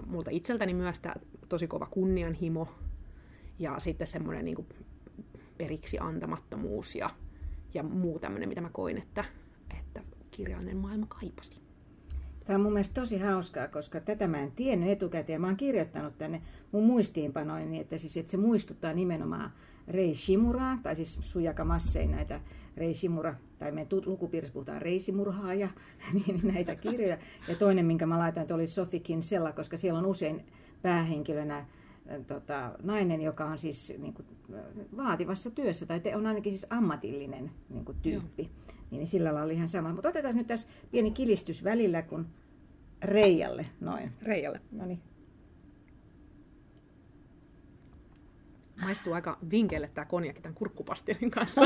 multa 0.06 0.32
itseltäni 0.32 0.74
myös 0.74 1.00
tää 1.00 1.20
tosi 1.50 1.68
kova 1.68 1.86
kunnianhimo 1.86 2.68
ja 3.60 3.80
sitten 3.80 4.08
semmoinen 4.08 4.46
niinku 4.46 4.66
periksi 5.58 6.00
antamattomuus 6.00 6.96
ja, 6.96 7.10
ja 7.74 7.84
muu 7.84 8.20
tämmöinen, 8.20 8.50
mitä 8.50 8.62
mä 8.62 8.70
koin, 8.70 8.98
että, 8.98 9.26
kirjallinen 10.36 10.78
maailma 10.78 11.06
kaipasi. 11.10 11.60
Tämä 12.46 12.56
on 12.58 12.62
mun 12.62 12.74
mielestä 12.74 13.02
tosi 13.02 13.18
hauskaa, 13.18 13.68
koska 13.68 14.00
tätä 14.00 14.28
mä 14.28 14.40
en 14.40 14.52
tiennyt 14.52 14.90
etukäteen. 14.90 15.42
Mä 15.42 15.48
oon 15.48 15.58
kirjoittanut 15.58 16.18
tänne 16.18 16.42
mun 16.72 16.84
muistiinpanoin, 16.84 17.72
niin 17.72 17.82
että, 17.82 17.98
siis, 17.98 18.18
että 18.18 18.32
se 18.32 18.38
muistuttaa 18.38 18.94
nimenomaan 18.94 19.52
Rei 19.88 20.16
Shimuraa, 20.16 20.80
tai 20.84 20.96
siis 20.96 21.18
Sujaka 21.22 21.66
Massein 21.66 22.12
näitä 22.12 22.42
Rei 22.78 22.94
Shimura, 22.94 23.36
tai 23.60 23.72
meidän 23.72 24.00
lukupiirissä 24.06 24.54
puhutaan 24.54 24.82
reisimurhaaja, 24.82 25.70
niin 26.14 26.40
näitä 26.44 26.76
kirjoja. 26.76 27.18
Ja 27.48 27.56
toinen, 27.56 27.86
minkä 27.86 28.06
mä 28.06 28.20
laitan, 28.20 28.46
oli 28.54 28.68
Sophie 28.68 29.00
Kinsella, 29.00 29.52
koska 29.52 29.78
siellä 29.78 30.00
on 30.00 30.06
usein 30.06 30.46
päähenkilönä 30.82 31.58
äh, 31.58 31.66
tota, 32.28 32.72
nainen, 32.84 33.22
joka 33.22 33.46
on 33.46 33.58
siis 33.58 33.94
niin 33.98 34.14
kuin, 34.14 34.26
äh, 34.54 34.62
vaativassa 34.98 35.52
työssä, 35.52 35.86
tai 35.86 36.02
on 36.16 36.26
ainakin 36.26 36.52
siis 36.52 36.68
ammatillinen 36.70 37.52
niin 37.70 37.86
kuin, 37.86 37.98
tyyppi. 38.02 38.44
Niin, 38.44 38.52
niin 39.00 39.08
sillä 39.08 39.28
lailla 39.28 39.46
oli 39.46 39.54
ihan 39.54 39.68
sama. 39.68 39.94
Mutta 39.94 40.10
otetaan 40.10 40.36
nyt 40.36 40.48
tässä 40.48 40.68
pieni 40.92 41.12
kilistys 41.12 41.64
välillä, 41.64 42.02
kun 42.02 42.28
Reijalle, 43.04 43.66
noin. 43.82 44.12
Reijalle. 44.22 44.62
No 44.72 44.86
niin. 44.86 45.00
Maistuu 48.82 49.14
aika 49.14 49.38
vinkelle 49.52 49.90
tämä 49.94 50.06
konjakki 50.06 50.42
tämän 50.42 50.56
kurkkupastelin 50.56 51.32
kanssa. 51.32 51.62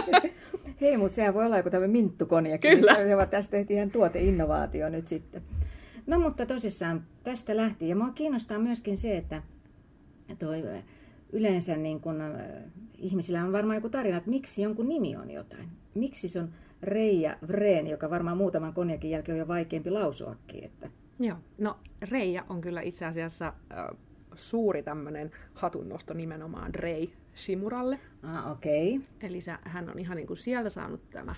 Hei, 0.80 0.96
mutta 0.96 1.14
sehän 1.16 1.34
voi 1.34 1.46
olla 1.46 1.56
joku 1.56 1.70
tämmöinen 1.70 1.90
minttukonjakki. 1.90 2.76
Kyllä. 2.76 2.94
Se, 2.94 3.26
tästä 3.30 3.50
tehtiin 3.50 3.76
ihan 3.76 3.90
tuoteinnovaatio 3.90 4.88
nyt 4.88 5.06
sitten. 5.06 5.42
No 6.06 6.18
mutta 6.18 6.46
tosissaan 6.46 7.04
tästä 7.22 7.56
lähti. 7.56 7.88
Ja 7.88 7.96
mua 7.96 8.10
kiinnostaa 8.10 8.58
myöskin 8.58 8.96
se, 8.96 9.16
että 9.16 9.42
toi, 10.38 10.62
yleensä 11.32 11.76
niin 11.76 12.00
kun, 12.00 12.20
äh, 12.20 12.32
ihmisillä 12.98 13.44
on 13.44 13.52
varmaan 13.52 13.76
joku 13.76 13.88
tarina, 13.88 14.16
että 14.16 14.30
miksi 14.30 14.62
jonkun 14.62 14.88
nimi 14.88 15.16
on 15.16 15.30
jotain. 15.30 15.68
Miksi 15.94 16.28
se 16.28 16.40
on 16.40 16.48
Reija 16.82 17.36
Vreen, 17.48 17.86
joka 17.86 18.10
varmaan 18.10 18.36
muutaman 18.36 18.72
konjakin 18.72 19.10
jälkeen 19.10 19.34
on 19.34 19.38
jo 19.38 19.48
vaikeampi 19.48 19.90
lausuakin. 19.90 20.64
Että... 20.64 20.90
Joo, 21.18 21.36
no 21.58 21.78
Reija 22.02 22.44
on 22.48 22.60
kyllä 22.60 22.80
itse 22.80 23.04
asiassa 23.06 23.46
äh, 23.46 23.98
suuri 24.34 24.82
tämmöinen 24.82 25.30
hatunnosto 25.54 26.14
nimenomaan 26.14 26.74
Rei 26.74 27.12
Shimuralle. 27.36 27.98
Ah, 28.22 28.50
okei. 28.50 28.96
Okay. 28.96 29.08
Eli 29.22 29.40
sä, 29.40 29.58
hän 29.62 29.90
on 29.90 29.98
ihan 29.98 30.16
niin 30.16 30.26
kuin 30.26 30.36
sieltä 30.36 30.70
saanut 30.70 31.10
tämä 31.10 31.34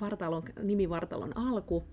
vartalon, 0.00 0.42
nimivartalon 0.62 1.36
alku. 1.36 1.84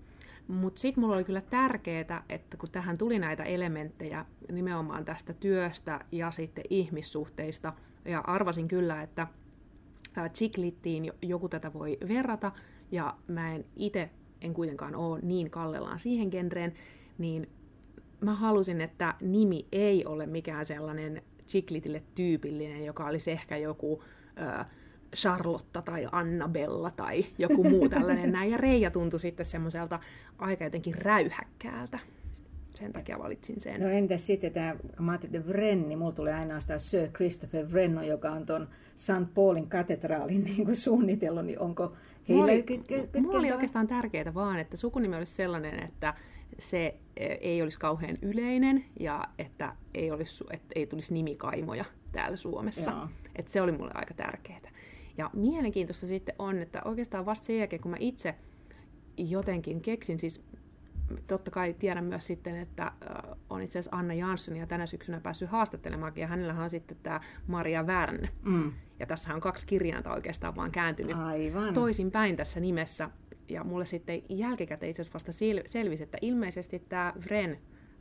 Mutta 0.48 0.80
sitten 0.80 1.00
mulla 1.00 1.14
oli 1.14 1.24
kyllä 1.24 1.40
tärkeää, 1.40 2.24
että 2.28 2.56
kun 2.56 2.70
tähän 2.70 2.98
tuli 2.98 3.18
näitä 3.18 3.44
elementtejä 3.44 4.24
nimenomaan 4.52 5.04
tästä 5.04 5.32
työstä 5.32 6.00
ja 6.12 6.30
sitten 6.30 6.64
ihmissuhteista, 6.70 7.72
ja 8.04 8.20
arvasin 8.20 8.68
kyllä, 8.68 9.02
että 9.02 9.26
Chiklittiin 10.34 11.12
joku 11.22 11.48
tätä 11.48 11.72
voi 11.72 11.98
verrata, 12.08 12.52
ja 12.90 13.14
mä 13.28 13.54
en 13.54 13.64
itse 13.76 14.10
en 14.40 14.54
kuitenkaan 14.54 14.94
ole 14.94 15.18
niin 15.22 15.50
kallellaan 15.50 16.00
siihen 16.00 16.28
genreen, 16.28 16.72
niin 17.18 17.48
mä 18.20 18.34
halusin, 18.34 18.80
että 18.80 19.14
nimi 19.20 19.66
ei 19.72 20.04
ole 20.06 20.26
mikään 20.26 20.66
sellainen 20.66 21.22
Chiklitille 21.48 22.02
tyypillinen, 22.14 22.84
joka 22.84 23.06
olisi 23.06 23.30
ehkä 23.30 23.56
joku 23.56 24.02
Charlotta 25.16 25.82
tai 25.82 26.08
Annabella 26.12 26.90
tai 26.90 27.26
joku 27.38 27.64
muu 27.64 27.88
tällainen 27.98 28.32
näin. 28.32 28.50
Ja 28.50 28.56
Reija 28.56 28.90
tuntui 28.90 29.20
sitten 29.20 29.46
semmoiselta 29.46 30.00
aika 30.38 30.64
jotenkin 30.64 30.94
räyhäkkäältä. 30.94 31.98
Sen 32.74 32.92
takia 32.92 33.18
valitsin 33.18 33.60
sen. 33.60 33.80
No 33.80 33.88
entäs 33.88 34.26
sitten 34.26 34.52
tämä, 34.52 34.76
mä 34.98 35.12
ajattelin, 35.12 35.36
että 35.36 35.48
Vrenni, 35.48 35.88
niin 35.88 35.98
mulla 35.98 36.12
tulee 36.12 36.34
ainoastaan 36.34 36.80
Sir 36.80 37.08
Christopher 37.08 37.70
Vrenno, 37.72 38.02
joka 38.02 38.30
on 38.30 38.46
tuon 38.46 38.68
St. 38.96 39.34
Paulin 39.34 39.68
katedraalin 39.68 40.44
niin 40.56 40.64
kuin 40.64 40.76
suunnitellut, 40.76 41.46
niin 41.46 41.58
onko 41.58 41.92
heillä 42.28 42.44
mulla 42.44 42.52
oli, 42.52 43.20
mulla 43.20 43.38
oli 43.38 43.52
oikeastaan 43.52 43.86
tärkeää 43.88 44.34
vaan, 44.34 44.58
että 44.58 44.76
sukunimi 44.76 45.16
olisi 45.16 45.34
sellainen, 45.34 45.82
että 45.82 46.14
se 46.58 46.96
e, 47.16 47.26
ei 47.26 47.62
olisi 47.62 47.78
kauhean 47.78 48.18
yleinen 48.22 48.84
ja 49.00 49.24
että 49.38 49.76
ei, 49.94 50.10
olisi, 50.10 50.44
että 50.50 50.68
ei 50.74 50.86
tulisi 50.86 51.14
nimikaimoja 51.14 51.84
täällä 52.12 52.36
Suomessa. 52.36 53.08
Että 53.36 53.52
se 53.52 53.62
oli 53.62 53.72
mulle 53.72 53.92
aika 53.94 54.14
tärkeää. 54.14 54.60
Ja 55.18 55.30
mielenkiintoista 55.32 56.06
sitten 56.06 56.34
on, 56.38 56.58
että 56.58 56.82
oikeastaan 56.84 57.26
vasta 57.26 57.46
sen 57.46 57.58
jälkeen, 57.58 57.82
kun 57.82 57.90
mä 57.90 57.96
itse 58.00 58.34
jotenkin 59.16 59.80
keksin, 59.80 60.18
siis 60.18 60.40
totta 61.26 61.50
kai 61.50 61.74
tiedän 61.74 62.04
myös 62.04 62.26
sitten, 62.26 62.56
että 62.56 62.92
on 63.50 63.62
itse 63.62 63.78
asiassa 63.78 63.96
Anna 63.96 64.14
Janssonia 64.14 64.66
tänä 64.66 64.86
syksynä 64.86 65.20
päässyt 65.20 65.50
haastattelemaankin, 65.50 66.22
ja 66.22 66.28
hänellä 66.28 66.54
on 66.54 66.70
sitten 66.70 66.96
tämä 67.02 67.20
Maria 67.46 67.86
Värn. 67.86 68.28
Mm. 68.42 68.72
Ja 69.00 69.06
tässä 69.06 69.34
on 69.34 69.40
kaksi 69.40 69.66
kirjainta 69.66 70.12
oikeastaan 70.12 70.56
vaan 70.56 70.70
kääntynyt 70.70 71.16
Aivan. 71.16 71.74
toisinpäin 71.74 72.36
tässä 72.36 72.60
nimessä. 72.60 73.10
Ja 73.48 73.64
mulle 73.64 73.86
sitten 73.86 74.22
jälkikäteen 74.28 74.90
itse 74.90 75.02
asiassa 75.02 75.14
vasta 75.14 75.32
selvisi, 75.66 76.02
että 76.02 76.18
ilmeisesti 76.20 76.78
tämä 76.88 77.12
Vren 77.24 77.58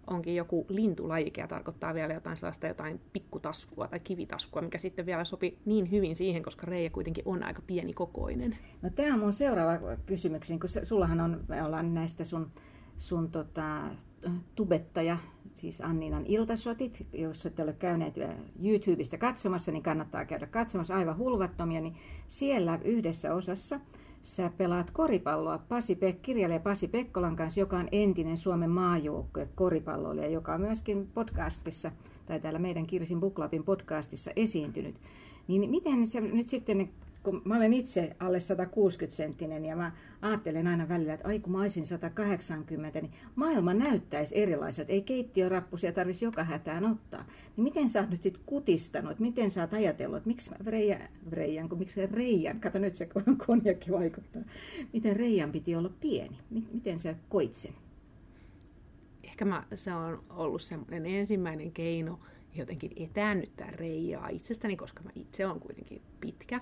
onkin 0.07 0.35
joku 0.35 0.65
lintulajike 0.69 1.41
ja 1.41 1.47
tarkoittaa 1.47 1.93
vielä 1.93 2.13
jotain 2.13 2.37
sellaista 2.37 2.67
jotain 2.67 3.01
pikkutaskua 3.13 3.87
tai 3.87 3.99
kivitaskua, 3.99 4.61
mikä 4.61 4.77
sitten 4.77 5.05
vielä 5.05 5.23
sopi 5.23 5.57
niin 5.65 5.91
hyvin 5.91 6.15
siihen, 6.15 6.43
koska 6.43 6.65
Reija 6.65 6.89
kuitenkin 6.89 7.23
on 7.27 7.43
aika 7.43 7.61
pieni 7.67 7.93
kokoinen. 7.93 8.57
No 8.81 8.89
tämä 8.89 9.13
on 9.13 9.19
mun 9.19 9.33
seuraava 9.33 9.97
kysymys, 10.05 10.47
kun 10.61 10.83
sullahan 10.83 11.21
on, 11.21 11.43
me 11.47 11.63
ollaan 11.63 11.93
näistä 11.93 12.23
sun, 12.23 12.51
sun 12.97 13.31
tota, 13.31 13.81
tubettaja, 14.55 15.17
siis 15.53 15.81
Anninan 15.81 16.25
iltasotit, 16.25 17.07
jos 17.13 17.45
ette 17.45 17.63
ole 17.63 17.73
käyneet 17.73 18.15
YouTubesta 18.63 19.17
katsomassa, 19.17 19.71
niin 19.71 19.83
kannattaa 19.83 20.25
käydä 20.25 20.47
katsomassa 20.47 20.95
aivan 20.95 21.17
hulvattomia, 21.17 21.81
niin 21.81 21.95
siellä 22.27 22.79
yhdessä 22.83 23.33
osassa– 23.33 23.79
sä 24.25 24.51
pelaat 24.57 24.91
koripalloa 24.91 25.57
Pasi 25.69 25.95
Pek, 25.95 26.21
kirjailija 26.21 26.59
Pasi 26.59 26.87
Pekkolan 26.87 27.35
kanssa, 27.35 27.59
joka 27.59 27.77
on 27.77 27.87
entinen 27.91 28.37
Suomen 28.37 28.69
maajoukkue 28.69 29.47
koripalloilija, 29.55 30.27
joka 30.29 30.53
on 30.53 30.61
myöskin 30.61 31.07
podcastissa, 31.13 31.91
tai 32.25 32.39
täällä 32.39 32.59
meidän 32.59 32.87
Kirsin 32.87 33.19
Buklapin 33.19 33.63
podcastissa 33.63 34.31
esiintynyt. 34.35 34.95
Niin 35.47 35.69
miten 35.69 36.07
se 36.07 36.21
nyt 36.21 36.49
sitten 36.49 36.89
kun 37.25 37.41
mä 37.45 37.57
olen 37.57 37.73
itse 37.73 38.15
alle 38.19 38.39
160 38.39 39.15
senttinen 39.15 39.65
ja 39.65 39.75
mä 39.75 39.91
ajattelen 40.21 40.67
aina 40.67 40.89
välillä, 40.89 41.13
että 41.13 41.27
ai 41.27 41.39
kun 41.39 41.51
mä 41.51 41.61
olisin 41.61 41.85
180, 41.85 43.01
niin 43.01 43.11
maailma 43.35 43.73
näyttäisi 43.73 44.37
erilaiselta. 44.37 44.91
Ei 44.91 45.01
keittiörappusia 45.01 45.91
tarvitsisi 45.91 46.25
joka 46.25 46.43
hätään 46.43 46.85
ottaa. 46.85 47.25
Niin 47.57 47.63
miten 47.63 47.89
sä 47.89 47.99
oot 47.99 48.09
nyt 48.09 48.21
sitten 48.21 48.43
kutistanut, 48.45 49.19
miten 49.19 49.51
sä 49.51 49.61
oot 49.61 49.73
ajatellut, 49.73 50.17
että 50.17 50.27
miksi 50.27 50.51
Reijan, 50.65 51.01
Reijan 51.31 51.69
kun 51.69 51.79
miksi 51.79 52.05
Reijan, 52.05 52.59
kato 52.59 52.79
nyt 52.79 52.95
se 52.95 53.09
konjakki 53.45 53.91
vaikuttaa, 53.91 54.41
miten 54.93 55.15
Reijan 55.15 55.51
piti 55.51 55.75
olla 55.75 55.91
pieni, 56.01 56.37
miten 56.73 56.99
sä 56.99 57.15
koit 57.29 57.53
sen? 57.53 57.73
Ehkä 59.23 59.45
mä, 59.45 59.63
se 59.75 59.93
on 59.93 60.23
ollut 60.29 60.61
semmoinen 60.61 61.05
ensimmäinen 61.05 61.71
keino 61.71 62.19
jotenkin 62.55 62.91
etäännyttää 62.95 63.71
Reijaa 63.71 64.29
itsestäni, 64.29 64.75
koska 64.75 65.03
mä 65.03 65.09
itse 65.15 65.47
olen 65.47 65.59
kuitenkin 65.59 66.01
pitkä 66.19 66.61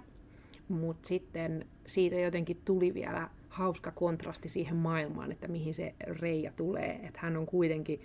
mutta 0.68 1.08
sitten 1.08 1.66
siitä 1.88 2.16
jotenkin 2.16 2.62
tuli 2.66 2.94
vielä 2.94 3.30
hauska 3.50 3.92
kontrasti 3.92 4.50
siihen 4.50 4.76
maailmaan, 4.76 5.32
että 5.32 5.48
mihin 5.48 5.74
se 5.74 5.96
Reija 6.08 6.52
tulee. 6.56 7.00
Että 7.04 7.20
hän 7.22 7.38
on 7.38 7.46
kuitenkin 7.46 8.02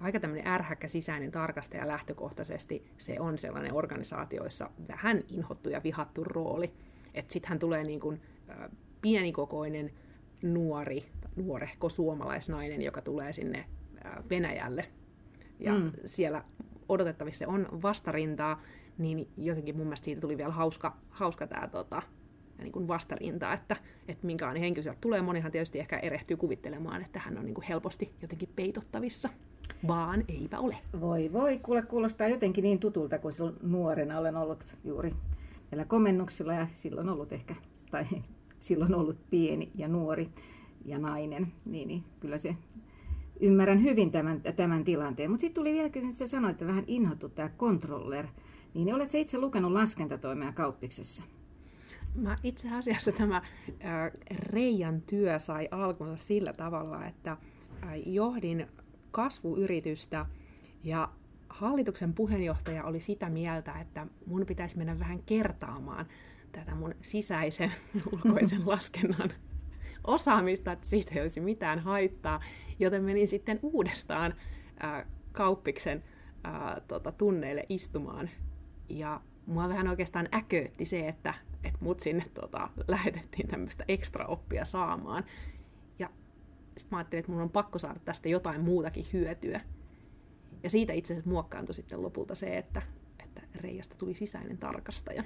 aika 0.00 0.20
tämmöinen 0.20 0.46
ärhäkkä 0.46 0.88
sisäinen 0.88 1.30
tarkastaja 1.30 1.88
lähtökohtaisesti. 1.88 2.84
Se 2.98 3.20
on 3.20 3.38
sellainen 3.38 3.74
organisaatioissa 3.74 4.70
vähän 4.88 5.24
inhottu 5.28 5.70
ja 5.70 5.82
vihattu 5.84 6.24
rooli. 6.24 6.72
Että 7.14 7.32
sitten 7.32 7.48
hän 7.48 7.58
tulee 7.58 7.84
niin 7.84 8.00
kuin, 8.00 8.20
pienikokoinen 9.02 9.92
nuori, 10.42 11.06
nuorehko 11.36 11.88
suomalaisnainen, 11.88 12.82
joka 12.82 13.00
tulee 13.00 13.32
sinne 13.32 13.64
Venäjälle. 14.30 14.86
Ja 15.60 15.74
mm. 15.74 15.92
siellä 16.06 16.44
odotettavissa 16.88 17.48
on 17.48 17.68
vastarintaa, 17.82 18.62
niin 18.98 19.28
jotenkin 19.36 19.76
mun 19.76 19.86
mielestä 19.86 20.04
siitä 20.04 20.20
tuli 20.20 20.38
vielä 20.38 20.52
hauska, 20.52 20.96
hauska 21.10 21.46
tämä 21.46 21.68
tota, 21.68 22.02
niin 22.58 22.88
vastarinta, 22.88 23.52
että, 23.52 23.76
että 24.08 24.26
minkälainen 24.26 24.62
henkilö 24.62 24.82
sieltä 24.82 25.00
tulee. 25.00 25.22
Monihan 25.22 25.52
tietysti 25.52 25.78
ehkä 25.78 25.98
erehtyy 25.98 26.36
kuvittelemaan, 26.36 27.02
että 27.02 27.18
hän 27.18 27.38
on 27.38 27.44
niin 27.44 27.54
kuin 27.54 27.64
helposti 27.64 28.12
jotenkin 28.22 28.48
peitottavissa, 28.56 29.28
vaan 29.86 30.24
eipä 30.28 30.58
ole. 30.58 30.76
Voi 31.00 31.32
voi, 31.32 31.58
kuule 31.58 31.82
kuulostaa 31.82 32.28
jotenkin 32.28 32.62
niin 32.62 32.78
tutulta, 32.78 33.18
kun 33.18 33.32
silloin 33.32 33.56
nuorena 33.62 34.18
olen 34.18 34.36
ollut 34.36 34.64
juuri 34.84 35.14
vielä 35.72 35.84
komennuksilla 35.84 36.54
ja 36.54 36.66
silloin 36.72 37.08
ollut 37.08 37.32
ehkä, 37.32 37.54
tai 37.90 38.04
silloin 38.60 38.94
ollut 38.94 39.30
pieni 39.30 39.70
ja 39.74 39.88
nuori. 39.88 40.28
ja 40.84 40.98
nainen, 40.98 41.52
niin, 41.64 41.88
niin 41.88 42.04
kyllä 42.20 42.38
se 42.38 42.56
ymmärrän 43.40 43.82
hyvin 43.82 44.10
tämän, 44.10 44.42
tämän 44.56 44.84
tilanteen. 44.84 45.30
Mutta 45.30 45.40
sitten 45.40 45.60
tuli 45.60 45.72
vielä, 45.72 45.88
kun 45.90 46.16
sä 46.16 46.26
sanoit, 46.26 46.52
että 46.52 46.66
vähän 46.66 46.84
inhottu 46.86 47.28
tämä 47.28 47.50
controller, 47.58 48.26
niin 48.74 48.94
olet 48.94 49.14
itse 49.14 49.38
lukenut 49.38 49.72
laskentatoimea 49.72 50.52
kauppiksessa? 50.52 51.22
Mä 52.14 52.36
itse 52.42 52.70
asiassa 52.70 53.12
tämä 53.12 53.42
Reijan 54.30 55.02
työ 55.02 55.38
sai 55.38 55.68
alkunsa 55.70 56.24
sillä 56.24 56.52
tavalla, 56.52 57.06
että 57.06 57.36
johdin 58.06 58.66
kasvuyritystä 59.10 60.26
ja 60.84 61.08
hallituksen 61.48 62.14
puheenjohtaja 62.14 62.84
oli 62.84 63.00
sitä 63.00 63.30
mieltä, 63.30 63.80
että 63.80 64.06
mun 64.26 64.46
pitäisi 64.46 64.78
mennä 64.78 64.98
vähän 64.98 65.22
kertaamaan 65.22 66.06
tätä 66.52 66.74
mun 66.74 66.94
sisäisen 67.02 67.72
ulkoisen 68.12 68.68
laskennan 68.68 69.32
osaamista, 70.04 70.72
että 70.72 70.86
siitä 70.86 71.14
ei 71.14 71.20
olisi 71.20 71.40
mitään 71.40 71.78
haittaa, 71.78 72.40
joten 72.78 73.04
menin 73.04 73.28
sitten 73.28 73.58
uudestaan 73.62 74.34
kauppiksen 75.32 76.04
tota, 76.88 77.12
tunneille 77.12 77.66
istumaan. 77.68 78.30
Ja 78.88 79.20
mua 79.46 79.68
vähän 79.68 79.88
oikeastaan 79.88 80.28
äköytti 80.34 80.84
se, 80.84 81.08
että, 81.08 81.34
että 81.64 81.78
mut 81.80 82.00
sinne 82.00 82.24
tota, 82.34 82.68
lähetettiin 82.88 83.48
tämmöistä 83.48 83.84
ekstra 83.88 84.26
oppia 84.26 84.64
saamaan. 84.64 85.24
Ja 85.98 86.10
sitten 86.76 86.88
mä 86.90 86.96
ajattelin, 86.96 87.20
että 87.20 87.32
mun 87.32 87.42
on 87.42 87.50
pakko 87.50 87.78
saada 87.78 88.00
tästä 88.04 88.28
jotain 88.28 88.60
muutakin 88.60 89.06
hyötyä. 89.12 89.60
Ja 90.62 90.70
siitä 90.70 90.92
itse 90.92 91.12
asiassa 91.12 91.30
muokkaantui 91.30 91.74
sitten 91.74 92.02
lopulta 92.02 92.34
se, 92.34 92.58
että, 92.58 92.82
että 93.24 93.42
Reijasta 93.54 93.94
tuli 93.98 94.14
sisäinen 94.14 94.58
tarkastaja. 94.58 95.24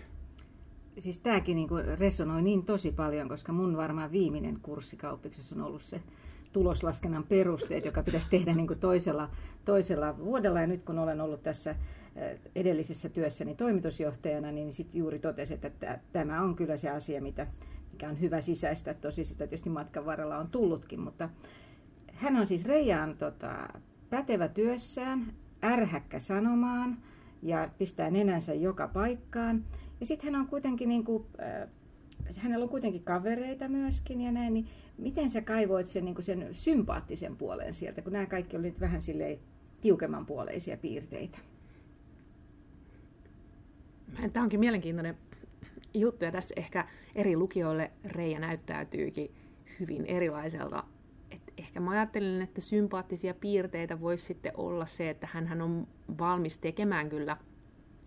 Siis 0.99 1.21
tämäkin 1.21 1.57
niin 1.57 1.69
resonoi 1.99 2.43
niin 2.43 2.65
tosi 2.65 2.93
paljon, 2.93 3.29
koska 3.29 3.53
mun 3.53 3.77
varmaan 3.77 4.13
viimeinen 4.13 4.59
kurssi 4.63 4.97
kauppiksessa 4.97 5.55
on 5.55 5.63
ollut 5.63 5.83
se 5.83 6.01
tuloslaskennan 6.53 7.25
perusteet, 7.25 7.85
joka 7.85 8.03
pitäisi 8.03 8.31
tehdä 8.31 8.55
niin 8.55 8.67
kuin 8.67 8.79
toisella, 8.79 9.31
toisella 9.65 10.19
vuodella. 10.19 10.61
Ja 10.61 10.67
nyt 10.67 10.85
kun 10.85 10.99
olen 10.99 11.21
ollut 11.21 11.43
tässä 11.43 11.77
edellisessä 12.55 13.09
työssäni 13.09 13.55
toimitusjohtajana, 13.55 14.53
niin 14.53 14.73
sitten 14.73 14.99
juuri 14.99 15.19
totesin, 15.19 15.59
että 15.63 15.99
tämä 16.13 16.43
on 16.43 16.57
kyllä 16.57 16.77
se 16.77 16.91
asia, 16.91 17.23
mitä, 17.23 17.47
mikä 17.93 18.09
on 18.09 18.21
hyvä 18.21 18.41
sisäistä. 18.41 18.95
Tosi 18.95 19.25
sitä 19.25 19.39
tietysti 19.39 19.71
matkan 19.71 20.07
varrella 20.07 20.39
on 20.39 20.49
tullutkin, 20.49 21.01
mutta 21.01 21.29
hän 22.13 22.37
on 22.37 22.47
siis 22.47 22.65
Reijaan 22.65 23.17
tota, 23.17 23.69
pätevä 24.11 24.49
työssään, 24.49 25.33
ärhäkkä 25.65 26.19
sanomaan 26.19 26.99
ja 27.43 27.71
pistää 27.79 28.11
nenänsä 28.11 28.55
joka 28.55 28.89
paikkaan. 28.89 29.65
Ja 30.01 30.07
sitten 30.07 30.33
hän 30.33 30.41
on 30.41 30.49
kuitenkin, 30.49 30.89
niin 30.89 31.05
kuin, 31.05 31.25
äh, 31.41 31.69
hänellä 32.37 32.63
on 32.63 32.69
kuitenkin 32.69 33.05
kavereita 33.05 33.69
myöskin 33.69 34.21
ja 34.21 34.33
näin, 34.33 34.55
niin 34.55 34.67
miten 34.99 35.31
sä 35.31 35.41
kaivoit 35.41 35.87
sen, 35.87 36.05
niin 36.05 36.15
kuin 36.15 36.25
sen 36.25 36.49
sympaattisen 36.53 37.37
puolen 37.37 37.75
sieltä, 37.75 38.03
kun 38.03 38.13
nämä 38.13 38.27
kaikki 38.27 38.57
olivat 38.57 38.81
vähän 38.81 39.03
silleen 39.03 39.39
tiukemman 39.81 40.27
puoleisia 40.27 40.77
piirteitä? 40.77 41.39
Tämä 44.33 44.43
onkin 44.43 44.61
mielenkiintoinen 44.61 45.19
juttu 45.95 46.25
ja 46.25 46.33
tässä 46.33 46.55
ehkä 46.57 46.85
eri 47.15 47.37
lukijoille 47.37 47.91
Reija 48.05 48.39
näyttäytyykin 48.39 49.35
hyvin 49.81 50.07
erilaiselta 50.07 50.85
ehkä 51.59 51.81
mä 51.81 51.91
ajattelin, 51.91 52.43
että 52.43 52.61
sympaattisia 52.61 53.35
piirteitä 53.35 54.01
voisi 54.01 54.25
sitten 54.25 54.53
olla 54.57 54.87
se, 54.87 55.11
että 55.11 55.29
hän 55.33 55.63
on 55.63 55.87
valmis 56.19 56.59
tekemään 56.59 57.09
kyllä, 57.09 57.37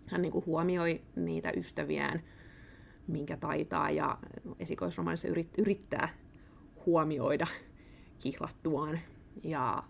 hän 0.06 0.22
niin 0.22 0.32
kuin 0.32 0.46
huomioi 0.46 1.02
niitä 1.16 1.50
ystäviään, 1.56 2.22
minkä 3.06 3.36
taitaa, 3.36 3.90
ja 3.90 4.18
esikoisromanissa 4.58 5.28
yrittää 5.58 6.08
huomioida 6.86 7.46
kihlattuaan. 8.18 9.00
Ja 9.42 9.82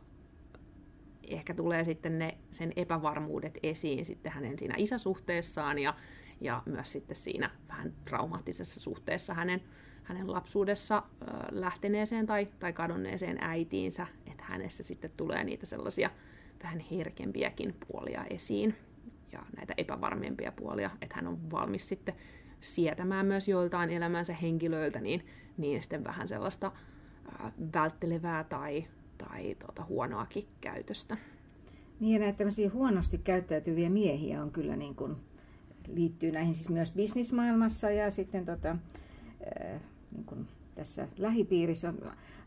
ehkä 1.28 1.54
tulee 1.54 1.84
sitten 1.84 2.18
ne, 2.18 2.38
sen 2.50 2.72
epävarmuudet 2.76 3.58
esiin 3.62 4.04
sitten 4.04 4.32
hänen 4.32 4.58
siinä 4.58 4.74
isäsuhteessaan 4.78 5.78
ja, 5.78 5.94
ja 6.40 6.62
myös 6.66 6.92
sitten 6.92 7.16
siinä 7.16 7.50
vähän 7.68 7.92
traumaattisessa 8.04 8.80
suhteessa 8.80 9.34
hänen 9.34 9.62
hänen 10.10 10.32
lapsuudessa 10.32 11.02
lähteneeseen 11.50 12.26
tai, 12.26 12.48
tai 12.60 12.72
kadonneeseen 12.72 13.38
äitiinsä, 13.40 14.06
että 14.26 14.44
hänessä 14.44 14.82
sitten 14.82 15.10
tulee 15.16 15.44
niitä 15.44 15.66
sellaisia 15.66 16.10
vähän 16.62 16.80
herkempiäkin 16.80 17.76
puolia 17.88 18.24
esiin 18.30 18.76
ja 19.32 19.42
näitä 19.56 19.74
epävarmempia 19.76 20.52
puolia, 20.52 20.90
että 21.02 21.16
hän 21.16 21.26
on 21.26 21.50
valmis 21.50 21.88
sitten 21.88 22.14
sietämään 22.60 23.26
myös 23.26 23.48
joiltain 23.48 23.90
elämänsä 23.90 24.34
henkilöiltä, 24.34 25.00
niin, 25.00 25.26
niin 25.56 25.80
sitten 25.80 26.04
vähän 26.04 26.28
sellaista 26.28 26.72
ää, 27.38 27.52
välttelevää 27.74 28.44
tai, 28.44 28.86
tai 29.28 29.56
tota, 29.66 29.84
huonoakin 29.88 30.46
käytöstä. 30.60 31.16
Niin 32.00 32.12
ja 32.12 32.18
näitä 32.18 32.38
tämmöisiä 32.38 32.70
huonosti 32.70 33.18
käyttäytyviä 33.18 33.90
miehiä 33.90 34.42
on 34.42 34.50
kyllä 34.50 34.76
niin 34.76 34.94
kuin, 34.94 35.16
liittyy 35.94 36.32
näihin 36.32 36.54
siis 36.54 36.68
myös 36.68 36.92
bisnismaailmassa 36.92 37.90
ja 37.90 38.10
sitten 38.10 38.44
tota, 38.44 38.76
niin 40.12 40.24
kuin 40.26 40.48
tässä 40.74 41.08
lähipiirissä. 41.18 41.94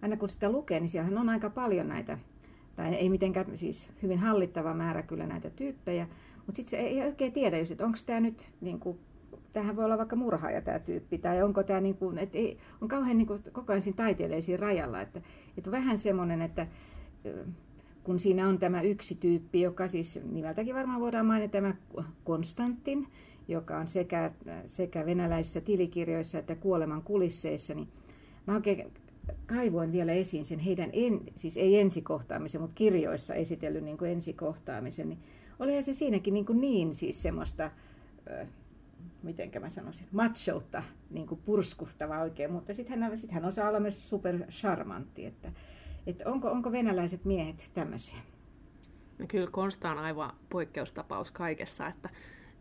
Aina 0.02 0.18
kun 0.18 0.30
sitä 0.30 0.52
lukee, 0.52 0.80
niin 0.80 0.90
siellähän 0.90 1.18
on 1.18 1.30
aika 1.30 1.50
paljon 1.50 1.88
näitä, 1.88 2.18
tai 2.76 2.94
ei 2.94 3.10
mitenkään 3.10 3.58
siis 3.58 3.88
hyvin 4.04 4.20
hallittava 4.20 4.74
määrä 4.74 5.02
kyllä 5.02 5.28
näitä 5.28 5.50
tyyppejä, 5.50 6.08
mutta 6.36 6.56
sitten 6.56 6.70
se 6.70 6.78
ei 6.78 7.02
oikein 7.02 7.34
tiedä 7.34 7.60
just, 7.60 7.72
että 7.72 7.86
onko 7.86 7.98
tämä 8.06 8.20
nyt, 8.20 8.52
niin 8.62 8.80
kuin, 8.80 9.00
tämähän 9.54 9.76
voi 9.76 9.86
olla 9.86 9.98
vaikka 9.98 10.16
murhaaja 10.16 10.62
tämä 10.62 10.80
tyyppi, 10.80 11.18
tai 11.18 11.44
onko 11.44 11.64
tämä, 11.64 11.82
niin 11.82 11.96
kuin, 11.96 12.18
että 12.18 12.38
ei, 12.38 12.58
on 12.82 12.88
kauhean 12.88 13.18
niin 13.18 13.28
kuin, 13.28 13.44
koko 13.52 13.72
ajan 13.72 13.82
siinä 13.82 13.98
taiteilijaisiin 13.98 14.60
rajalla, 14.60 15.02
että, 15.02 15.22
että 15.58 15.72
vähän 15.72 15.98
semmoinen, 15.98 16.42
että 16.42 16.68
kun 18.04 18.20
siinä 18.20 18.48
on 18.48 18.60
tämä 18.60 18.82
yksi 18.82 19.16
tyyppi, 19.16 19.62
joka 19.62 19.88
siis 19.88 20.20
nimeltäkin 20.32 20.76
varmaan 20.76 21.02
voidaan 21.02 21.26
mainita 21.26 21.52
tämä 21.52 21.76
Konstantin, 22.24 23.08
joka 23.48 23.78
on 23.78 23.88
sekä, 23.88 24.32
sekä 24.66 25.06
venäläisissä 25.06 25.62
tilikirjoissa 25.62 26.40
että 26.40 26.56
kuoleman 26.56 27.02
kulisseissa, 27.02 27.74
niin 27.74 27.88
mä 28.48 28.56
oikein 28.56 28.92
kaivoin 29.46 29.92
vielä 29.92 30.12
esiin 30.12 30.46
sen 30.46 30.60
heidän, 30.60 30.90
en, 30.94 31.20
siis 31.36 31.58
ei 31.58 31.80
ensikohtaamisen, 31.80 32.62
mutta 32.62 32.76
kirjoissa 32.76 33.34
esitellyn 33.34 33.86
niin 33.86 33.98
kuin 33.98 34.12
ensikohtaamisen, 34.12 35.10
niin 35.10 35.20
olihan 35.60 35.84
se 35.84 35.94
siinäkin 35.94 36.34
niin, 36.34 36.46
kuin 36.46 36.62
niin 36.62 36.96
siis 36.96 37.22
semmoista, 37.22 37.72
miten 39.24 39.52
mä 39.60 39.70
sanoisin, 39.70 40.08
machoutta 40.12 40.84
niin 41.10 41.28
kuin 41.28 41.42
purskuhtava 41.46 42.20
oikein, 42.20 42.52
mutta 42.52 42.74
sitten 42.74 43.00
hän, 43.00 43.18
sit 43.18 43.32
hän 43.32 43.46
osaa 43.46 43.70
olla 43.70 43.80
myös 43.80 44.10
super 44.10 44.40
charmantti, 44.50 45.26
että, 45.26 45.52
että 46.08 46.30
onko, 46.30 46.52
onko 46.52 46.72
venäläiset 46.72 47.26
miehet 47.26 47.72
tämmöisiä? 47.74 48.18
No 49.20 49.26
kyllä 49.28 49.48
Konsta 49.52 49.92
on 49.92 49.98
aivan 49.98 50.34
poikkeustapaus 50.50 51.32
kaikessa, 51.32 51.88
että 51.88 52.10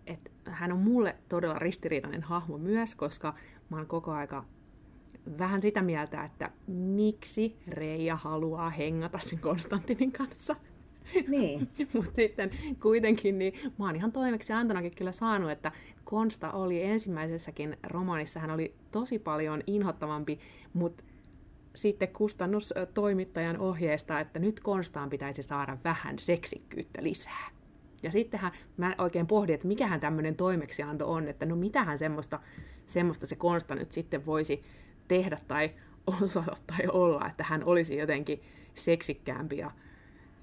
että 0.06 0.30
hän 0.44 0.72
on 0.72 0.78
mulle 0.78 1.16
todella 1.28 1.58
ristiriitainen 1.58 2.22
hahmo 2.22 2.58
myös, 2.58 2.94
koska 2.94 3.34
mä 3.70 3.76
oon 3.76 3.86
koko 3.86 4.12
aika 4.12 4.44
vähän 5.38 5.62
sitä 5.62 5.82
mieltä, 5.82 6.24
että 6.24 6.50
miksi 6.66 7.56
Reija 7.68 8.16
haluaa 8.16 8.70
hengata 8.70 9.18
sen 9.18 9.38
Konstantinin 9.38 10.12
kanssa. 10.12 10.56
Niin. 11.28 11.68
Mutta 11.94 12.12
sitten 12.14 12.50
kuitenkin, 12.82 13.38
niin 13.38 13.54
mä 13.78 13.84
oon 13.84 13.96
ihan 13.96 14.12
toimeksi 14.12 14.52
antonakin 14.52 14.94
kyllä 14.94 15.12
saanut, 15.12 15.50
että 15.50 15.72
Konsta 16.04 16.50
oli 16.50 16.82
ensimmäisessäkin 16.82 17.76
romaanissa, 17.82 18.40
hän 18.40 18.50
oli 18.50 18.74
tosi 18.92 19.18
paljon 19.18 19.62
inhottavampi, 19.66 20.40
mutta 20.72 21.04
sitten 21.74 22.08
kustannustoimittajan 22.08 23.58
ohjeesta, 23.58 24.20
että 24.20 24.38
nyt 24.38 24.60
Konstaan 24.60 25.10
pitäisi 25.10 25.42
saada 25.42 25.78
vähän 25.84 26.18
seksikkyyttä 26.18 27.02
lisää. 27.02 27.50
Ja 28.02 28.10
sittenhän 28.10 28.52
mä 28.76 28.94
oikein 28.98 29.26
pohdin, 29.26 29.54
että 29.54 29.68
mikähän 29.68 30.00
tämmöinen 30.00 30.36
toimeksianto 30.36 31.12
on, 31.12 31.28
että 31.28 31.46
no 31.46 31.56
mitähän 31.56 31.98
semmoista, 31.98 32.40
semmoista 32.86 33.26
se 33.26 33.36
Konsta 33.36 33.74
nyt 33.74 33.92
sitten 33.92 34.26
voisi 34.26 34.62
tehdä 35.08 35.38
tai 35.48 35.70
osata 36.22 36.56
tai 36.66 36.86
olla, 36.88 37.26
että 37.26 37.44
hän 37.44 37.64
olisi 37.64 37.96
jotenkin 37.96 38.42
seksikkäämpi 38.74 39.56
ja, 39.56 39.70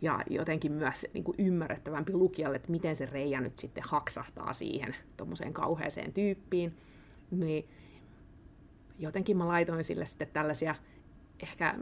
ja 0.01 0.19
jotenkin 0.29 0.71
myös 0.71 1.05
niin 1.13 1.23
kuin 1.23 1.35
ymmärrettävämpi 1.37 2.13
lukijalle, 2.13 2.55
että 2.55 2.71
miten 2.71 2.95
se 2.95 3.05
Reija 3.05 3.41
nyt 3.41 3.57
sitten 3.57 3.83
haksahtaa 3.87 4.53
siihen 4.53 4.95
tuommoiseen 5.17 5.53
kauheeseen 5.53 6.13
tyyppiin. 6.13 6.77
Niin 7.31 7.69
jotenkin 8.99 9.37
mä 9.37 9.47
laitoin 9.47 9.83
sille 9.83 10.05
sitten 10.05 10.27
tällaisia, 10.33 10.75
ehkä 11.43 11.75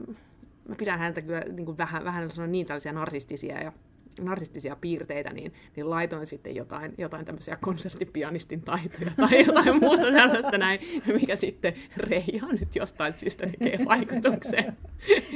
mä 0.68 0.76
pidän 0.76 1.00
häntä 1.00 1.22
kyllä 1.22 1.40
niin 1.40 1.66
kuin 1.66 1.78
vähän, 1.78 2.04
vähän 2.04 2.30
niin 2.48 2.66
tällaisia 2.66 2.94
narsistisia 2.94 3.64
ja 3.64 3.72
narsistisia 4.22 4.76
piirteitä, 4.76 5.34
niin, 5.34 5.54
niin 5.76 5.90
laitoin 5.90 6.26
sitten 6.26 6.56
jotain, 6.56 6.94
jotain 6.98 7.26
tämmöisiä 7.26 7.58
konserttipianistin 7.62 8.62
taitoja 8.62 9.12
tai 9.18 9.46
jotain 9.46 9.80
muuta 9.80 10.12
tällaista 10.12 10.58
näin, 10.58 10.80
mikä 11.22 11.36
sitten 11.36 11.74
Reija 11.98 12.48
nyt 12.60 12.76
jostain 12.76 13.14
syystä 13.14 13.48
tekee 13.48 13.86
vaikutuksen. 13.86 14.78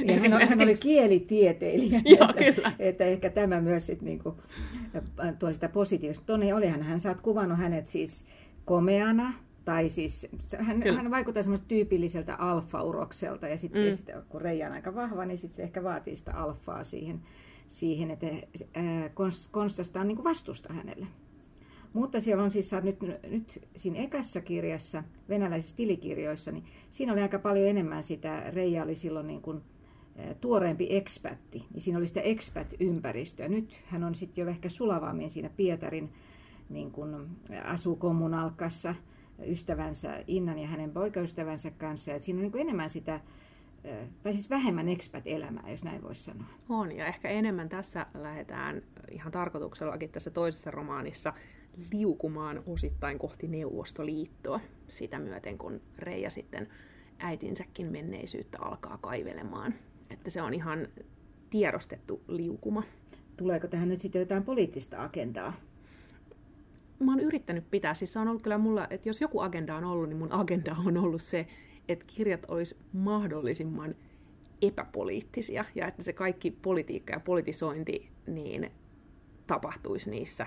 Ja 0.04 0.20
hän, 0.20 0.48
hän 0.48 0.60
oli 0.60 0.74
kielitieteilijä, 0.74 2.02
Joo, 2.18 2.28
että, 2.30 2.52
kyllä. 2.52 2.72
että 2.78 3.04
ehkä 3.04 3.30
tämä 3.30 3.60
myös 3.60 3.86
sitten 3.86 4.06
niinku, 4.06 4.36
tuo 5.38 5.52
sitä 5.52 5.68
positiivista. 5.68 6.24
Toni, 6.26 6.52
olihan 6.52 6.82
hän, 6.82 7.00
sä 7.00 7.08
oot 7.08 7.20
kuvannut 7.20 7.58
hänet 7.58 7.86
siis 7.86 8.24
komeana, 8.64 9.34
Tai 9.64 9.88
siis 9.88 10.28
hän, 10.58 10.82
hän 10.96 11.10
vaikuttaa 11.10 11.42
semmoista 11.42 11.68
tyypilliseltä 11.68 12.34
alfa-urokselta 12.34 13.48
ja 13.48 13.58
sitten 13.58 13.98
mm. 14.14 14.22
kun 14.28 14.40
Reija 14.40 14.66
on 14.66 14.72
aika 14.72 14.94
vahva, 14.94 15.24
niin 15.24 15.38
sitten 15.38 15.56
se 15.56 15.62
ehkä 15.62 15.82
vaatii 15.82 16.16
sitä 16.16 16.34
alfaa 16.34 16.84
siihen, 16.84 17.20
siihen 17.66 18.10
että 18.10 18.26
Konstasta 19.50 20.00
on 20.00 20.08
niin 20.08 20.24
vastusta 20.24 20.72
hänelle. 20.72 21.06
Mutta 21.92 22.20
siellä 22.20 22.42
on 22.42 22.50
siis 22.50 22.70
nyt, 22.82 22.98
nyt 23.30 23.68
siinä 23.76 23.98
ekässä 23.98 24.40
kirjassa, 24.40 25.04
venäläisissä 25.28 25.76
tilikirjoissa, 25.76 26.52
niin 26.52 26.64
siinä 26.90 27.12
oli 27.12 27.22
aika 27.22 27.38
paljon 27.38 27.68
enemmän 27.68 28.02
sitä, 28.02 28.50
Reija 28.50 28.82
oli 28.82 28.94
silloin 28.94 29.26
niin 29.26 29.42
kuin, 29.42 29.60
tuoreempi 30.40 30.86
ekspatti, 30.90 31.64
niin 31.72 31.80
siinä 31.80 31.98
oli 31.98 32.06
sitä 32.06 32.20
expat-ympäristöä. 32.20 33.48
Nyt 33.48 33.76
hän 33.86 34.04
on 34.04 34.14
sitten 34.14 34.42
jo 34.42 34.48
ehkä 34.48 34.68
sulavammin 34.68 35.30
siinä 35.30 35.50
Pietarin 35.56 36.12
niin 36.68 36.90
kuin 36.90 37.26
asukommunalkassa 37.64 38.94
ystävänsä 39.46 40.24
Innan 40.26 40.58
ja 40.58 40.68
hänen 40.68 40.90
poikaystävänsä 40.90 41.70
kanssa. 41.70 42.14
Et 42.14 42.22
siinä 42.22 42.38
on 42.38 42.42
niin 42.42 42.60
enemmän 42.60 42.90
sitä, 42.90 43.20
tai 44.22 44.32
siis 44.32 44.50
vähemmän 44.50 44.88
expat-elämää, 44.88 45.70
jos 45.70 45.84
näin 45.84 46.02
voisi 46.02 46.24
sanoa. 46.24 46.46
On, 46.68 46.92
ja 46.92 47.06
ehkä 47.06 47.28
enemmän 47.28 47.68
tässä 47.68 48.06
lähdetään 48.14 48.82
ihan 49.10 49.32
tarkoituksellakin 49.32 50.10
tässä 50.10 50.30
toisessa 50.30 50.70
romaanissa 50.70 51.32
liukumaan 51.92 52.62
osittain 52.66 53.18
kohti 53.18 53.48
Neuvostoliittoa 53.48 54.60
sitä 54.88 55.18
myöten, 55.18 55.58
kun 55.58 55.80
Reija 55.98 56.30
sitten 56.30 56.68
äitinsäkin 57.18 57.86
menneisyyttä 57.86 58.58
alkaa 58.60 58.98
kaivelemaan. 58.98 59.74
Että 60.10 60.30
se 60.30 60.42
on 60.42 60.54
ihan 60.54 60.88
tiedostettu 61.50 62.22
liukuma. 62.28 62.82
Tuleeko 63.36 63.68
tähän 63.68 63.88
nyt 63.88 64.00
sitten 64.00 64.20
jotain 64.20 64.44
poliittista 64.44 65.04
agendaa? 65.04 65.52
Mä 66.98 67.12
oon 67.12 67.20
yrittänyt 67.20 67.70
pitää, 67.70 67.94
siis 67.94 68.12
se 68.12 68.18
on 68.18 68.28
ollut 68.28 68.42
kyllä 68.42 68.58
mulla, 68.58 68.86
että 68.90 69.08
jos 69.08 69.20
joku 69.20 69.40
agenda 69.40 69.76
on 69.76 69.84
ollut, 69.84 70.08
niin 70.08 70.18
mun 70.18 70.32
agenda 70.32 70.76
on 70.86 70.96
ollut 70.96 71.22
se, 71.22 71.46
että 71.88 72.04
kirjat 72.08 72.46
olisi 72.48 72.76
mahdollisimman 72.92 73.94
epäpoliittisia 74.62 75.64
ja 75.74 75.86
että 75.86 76.02
se 76.02 76.12
kaikki 76.12 76.50
politiikka 76.50 77.12
ja 77.12 77.20
politisointi 77.20 78.10
niin 78.26 78.72
tapahtuisi 79.46 80.10
niissä 80.10 80.46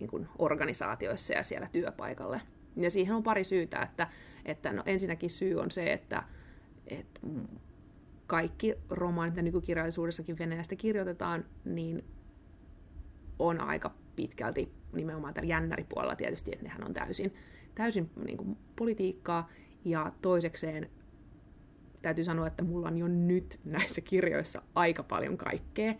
niin 0.00 0.10
kuin 0.10 0.28
organisaatioissa 0.38 1.34
ja 1.34 1.42
siellä 1.42 1.68
työpaikalle. 1.72 2.40
Ja 2.76 2.90
siihen 2.90 3.16
on 3.16 3.22
pari 3.22 3.44
syytä, 3.44 3.82
että, 3.82 4.08
että 4.44 4.72
no 4.72 4.82
ensinnäkin 4.86 5.30
syy 5.30 5.54
on 5.54 5.70
se, 5.70 5.92
että, 5.92 6.22
että 6.86 7.20
kaikki 8.26 8.74
romaanit, 8.90 9.34
mitä 9.34 9.42
nykykirjallisuudessakin 9.42 10.38
Venäjästä 10.38 10.76
kirjoitetaan, 10.76 11.44
niin 11.64 12.04
on 13.38 13.60
aika 13.60 13.94
pitkälti 14.16 14.72
nimenomaan 14.92 15.34
tällä 15.34 15.48
jännäripuolella 15.48 16.16
tietysti, 16.16 16.50
että 16.52 16.64
nehän 16.64 16.84
on 16.84 16.94
täysin, 16.94 17.34
täysin 17.74 18.10
niin 18.24 18.36
kuin 18.36 18.56
politiikkaa. 18.76 19.50
Ja 19.86 20.12
toisekseen 20.22 20.90
täytyy 22.02 22.24
sanoa, 22.24 22.46
että 22.46 22.64
mulla 22.64 22.88
on 22.88 22.98
jo 22.98 23.08
nyt 23.08 23.60
näissä 23.64 24.00
kirjoissa 24.00 24.62
aika 24.74 25.02
paljon 25.02 25.36
kaikkea. 25.36 25.94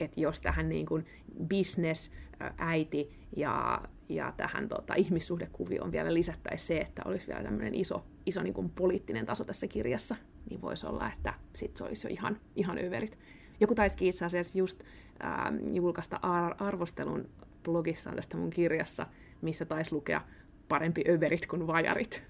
Että 0.00 0.20
jos 0.20 0.40
tähän 0.40 0.68
niin 0.68 0.86
kuin 0.86 1.06
business, 1.48 2.10
äiti 2.58 3.18
ja, 3.36 3.82
ja 4.08 4.32
tähän 4.36 4.68
tota, 4.68 4.94
ihmissuhdekuvioon 4.94 5.92
vielä 5.92 6.14
lisättäisiin 6.14 6.66
se, 6.66 6.78
että 6.78 7.02
olisi 7.04 7.26
vielä 7.26 7.42
tämmöinen 7.42 7.74
iso, 7.74 8.04
iso 8.26 8.42
niin 8.42 8.54
kuin 8.54 8.70
poliittinen 8.70 9.26
taso 9.26 9.44
tässä 9.44 9.66
kirjassa, 9.66 10.16
niin 10.50 10.62
voisi 10.62 10.86
olla, 10.86 11.12
että 11.12 11.34
sitten 11.54 11.78
se 11.78 11.84
olisi 11.84 12.06
jo 12.06 12.12
ihan, 12.12 12.40
ihan 12.56 12.78
överit. 12.78 13.18
Joku 13.60 13.74
taisikin 13.74 14.08
itse 14.08 14.24
asiassa 14.24 14.58
just 14.58 14.82
äh, 15.24 15.30
julkaista 15.72 16.18
ar- 16.22 16.54
arvostelun 16.58 17.28
blogissaan 17.62 18.16
tästä 18.16 18.36
mun 18.36 18.50
kirjassa, 18.50 19.06
missä 19.42 19.64
taisi 19.64 19.92
lukea 19.92 20.20
parempi 20.68 21.04
överit 21.08 21.46
kuin 21.46 21.66
vajarit. 21.66 22.22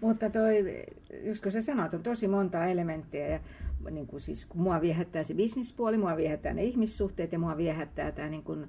Mutta 0.00 0.30
toi, 0.30 0.84
just 1.22 1.42
kun 1.42 1.52
sä 1.52 1.60
sanoit, 1.60 1.94
on 1.94 2.02
tosi 2.02 2.28
monta 2.28 2.66
elementtiä. 2.66 3.28
Ja 3.28 3.40
niin 3.90 4.06
kuin 4.06 4.20
siis, 4.20 4.46
kun 4.46 4.60
mua 4.60 4.80
viehättää 4.80 5.22
se 5.22 5.34
bisnispuoli, 5.34 5.98
mua 5.98 6.16
viehättää 6.16 6.54
ne 6.54 6.64
ihmissuhteet 6.64 7.32
ja 7.32 7.38
mua 7.38 7.56
viehättää 7.56 8.12
tämä 8.12 8.28
niin 8.28 8.42
kuin 8.42 8.68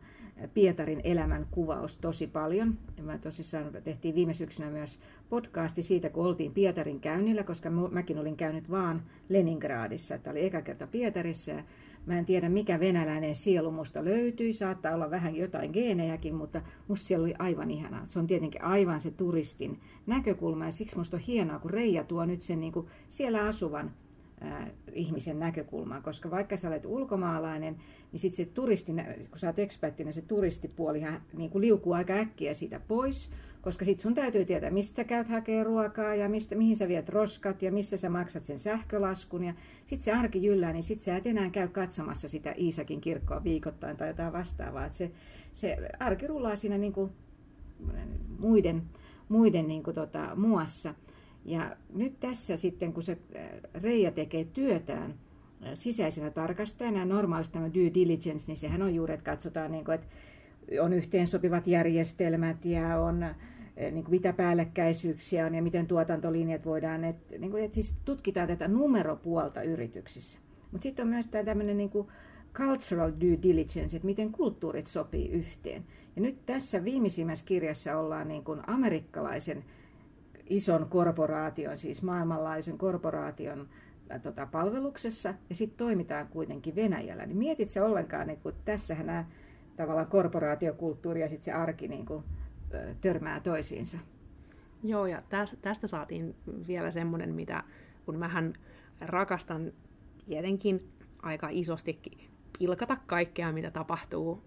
Pietarin 0.54 1.02
elämän 1.04 1.48
kuvaus 1.52 1.98
tosi 1.98 2.28
paljon. 2.28 2.78
Ja 2.98 3.04
mä 3.04 3.18
tosissaan 3.18 3.72
tehtiin 3.84 4.16
viime 4.16 4.34
syksynä 4.34 4.70
myös 4.70 5.00
podcasti 5.30 5.84
siitä, 5.84 6.10
kun 6.10 6.26
oltiin 6.26 6.54
Pietarin 6.54 7.00
käynnillä, 7.00 7.44
koska 7.44 7.70
mäkin 7.70 8.18
olin 8.18 8.38
käynyt 8.38 8.72
vaan 8.72 9.04
Leningradissa. 9.30 10.18
Tämä 10.18 10.32
oli 10.32 10.46
eka 10.46 10.62
kerta 10.62 10.88
Pietarissa 10.88 11.52
Mä 12.06 12.20
en 12.20 12.26
tiedä, 12.26 12.50
mikä 12.50 12.80
venäläinen 12.80 13.36
sielu 13.36 13.72
musta 13.72 14.06
löytyi. 14.06 14.54
Saattaa 14.54 14.96
olla 14.96 15.12
vähän 15.12 15.36
jotain 15.36 15.72
geenejäkin, 15.72 16.36
mutta 16.36 16.62
musta 16.88 17.08
siellä 17.08 17.24
oli 17.24 17.34
aivan 17.40 17.72
ihanaa. 17.72 18.06
Se 18.06 18.20
on 18.20 18.28
tietenkin 18.28 18.64
aivan 18.64 19.02
se 19.02 19.12
turistin 19.12 19.80
näkökulma 20.08 20.66
ja 20.66 20.72
siksi 20.72 20.98
musta 20.98 21.18
on 21.18 21.24
hienoa, 21.24 21.60
kun 21.60 21.72
Reija 21.72 22.04
tuo 22.04 22.26
nyt 22.26 22.42
sen 22.42 22.60
niin 22.60 22.74
kuin 22.74 22.88
siellä 23.08 23.46
asuvan 23.46 23.92
ihmisen 24.94 25.40
näkökulmaa, 25.40 26.02
koska 26.02 26.32
vaikka 26.32 26.58
sä 26.58 26.68
olet 26.68 26.86
ulkomaalainen, 26.86 27.78
niin 28.12 28.20
sitten 28.20 28.46
se 28.46 28.52
turisti, 28.52 28.92
kun 29.30 29.40
sä 29.40 29.48
oot 29.48 29.60
eksperttinä, 29.60 30.12
se 30.12 30.22
turistipuolihan 30.22 31.22
niin 31.34 31.52
liukuu 31.56 31.94
aika 31.94 32.14
äkkiä 32.14 32.54
siitä 32.54 32.80
pois, 32.88 33.32
koska 33.62 33.86
sitten 33.86 34.04
sun 34.04 34.14
täytyy 34.14 34.46
tietää, 34.46 34.70
mistä 34.70 34.96
sä 34.96 35.04
käyt 35.04 35.28
hakee 35.28 35.64
ruokaa 35.64 36.16
ja 36.16 36.30
mistä, 36.30 36.56
mihin 36.56 36.78
sä 36.78 36.88
viet 36.88 37.10
roskat 37.10 37.62
ja 37.62 37.72
missä 37.72 37.98
sä 37.98 38.10
maksat 38.10 38.44
sen 38.44 38.60
sähkölaskun. 38.60 39.44
Ja 39.44 39.54
sitten 39.86 40.04
se 40.04 40.12
arki 40.12 40.44
jyllää, 40.44 40.74
niin 40.74 40.84
sitten 40.84 41.06
sä 41.06 41.18
et 41.18 41.28
enää 41.28 41.50
käy 41.50 41.68
katsomassa 41.68 42.30
sitä 42.30 42.54
Iisakin 42.58 43.02
kirkkoa 43.02 43.44
viikoittain 43.44 43.98
tai 43.98 44.08
jotain 44.08 44.34
vastaavaa. 44.34 44.86
Et 44.86 44.92
se, 44.92 45.12
se 45.54 45.78
arki 46.00 46.28
rullaa 46.28 46.56
siinä 46.56 46.78
niin 46.78 46.94
kuin 46.94 47.12
muiden, 48.40 48.84
muiden 49.30 49.68
niin 49.68 49.84
kuin 49.84 49.96
tota, 49.96 50.36
muassa. 50.36 50.96
Ja 51.46 51.76
nyt 51.94 52.20
tässä 52.20 52.58
sitten, 52.58 52.94
kun 52.94 53.04
se 53.04 53.18
äh, 53.36 53.42
Reija 53.74 54.12
tekee 54.12 54.46
työtään 54.46 55.12
äh, 55.12 55.72
sisäisenä 55.74 56.32
tarkastajana 56.32 57.00
ja 57.00 57.06
normaalisti 57.06 57.54
tämä 57.54 57.74
due 57.74 57.94
diligence, 57.94 58.48
niin 58.48 58.58
sehän 58.58 58.82
on 58.82 58.96
juuri, 58.96 59.14
että 59.14 59.32
katsotaan, 59.32 59.72
niin 59.72 59.86
kuin, 59.86 59.96
että 59.96 60.08
on 60.82 60.94
yhteensopivat 60.94 61.68
järjestelmät 61.68 62.66
ja 62.66 63.00
on 63.00 63.26
niin 63.76 64.04
kuin 64.04 64.12
mitä 64.12 64.34
päällekkäisyyksiä 64.34 65.46
on 65.46 65.56
ja 65.56 65.62
miten 65.62 65.88
tuotantolinjat 65.88 66.66
voidaan, 66.66 67.04
että, 67.04 67.38
niin 67.38 67.52
kuin, 67.52 67.64
että 67.64 67.76
siis 67.76 67.96
tutkitaan 68.06 68.48
tätä 68.48 68.68
numeropuolta 68.68 69.62
yrityksissä. 69.62 70.40
Mutta 70.72 70.84
sitten 70.84 71.04
on 71.04 71.10
myös 71.10 71.28
tämä 71.28 71.44
tämmöinen 71.44 71.78
niin 71.78 71.90
kuin 71.90 72.08
cultural 72.54 73.12
due 73.12 73.38
diligence, 73.42 73.98
että 73.98 74.06
miten 74.06 74.32
kulttuurit 74.32 74.88
sopii 74.88 75.30
yhteen. 75.30 75.84
Ja 76.16 76.22
nyt 76.22 76.46
tässä 76.46 76.84
viimeisimmässä 76.84 77.46
kirjassa 77.46 77.98
ollaan 77.98 78.28
niin 78.28 78.44
kuin 78.44 78.60
amerikkalaisen 78.68 79.64
ison 80.50 80.88
korporaation, 80.90 81.78
siis 81.78 82.04
maailmanlaajuisen 82.04 82.78
korporaation 82.78 83.68
tota, 84.24 84.46
palveluksessa, 84.46 85.34
ja 85.50 85.56
sitten 85.56 85.78
toimitaan 85.78 86.28
kuitenkin 86.28 86.76
Venäjällä. 86.76 87.26
Niin 87.26 87.38
mietit 87.38 87.70
se 87.70 87.82
ollenkaan, 87.82 88.28
niin 88.28 88.40
kun 88.40 88.54
tässähän 88.66 89.06
nämä 89.06 89.26
tavallaan 89.76 90.08
korporaatiokulttuuri 90.08 91.22
ja 91.22 91.30
sitten 91.30 91.46
se 91.46 91.52
arki 91.52 91.88
niin 91.88 92.06
kuin, 92.06 92.24
törmää 93.02 93.40
toisiinsa. 93.40 93.98
Joo, 94.84 95.06
ja 95.06 95.22
tästä 95.62 95.88
saatiin 95.88 96.36
vielä 96.68 96.92
semmoinen, 96.92 97.34
mitä 97.36 97.64
kun 98.06 98.18
mähän 98.18 98.54
rakastan 99.02 99.74
tietenkin 100.26 100.92
aika 101.22 101.48
isostikin 101.52 102.30
pilkata 102.60 102.98
kaikkea, 103.08 103.52
mitä 103.52 103.72
tapahtuu 103.72 104.44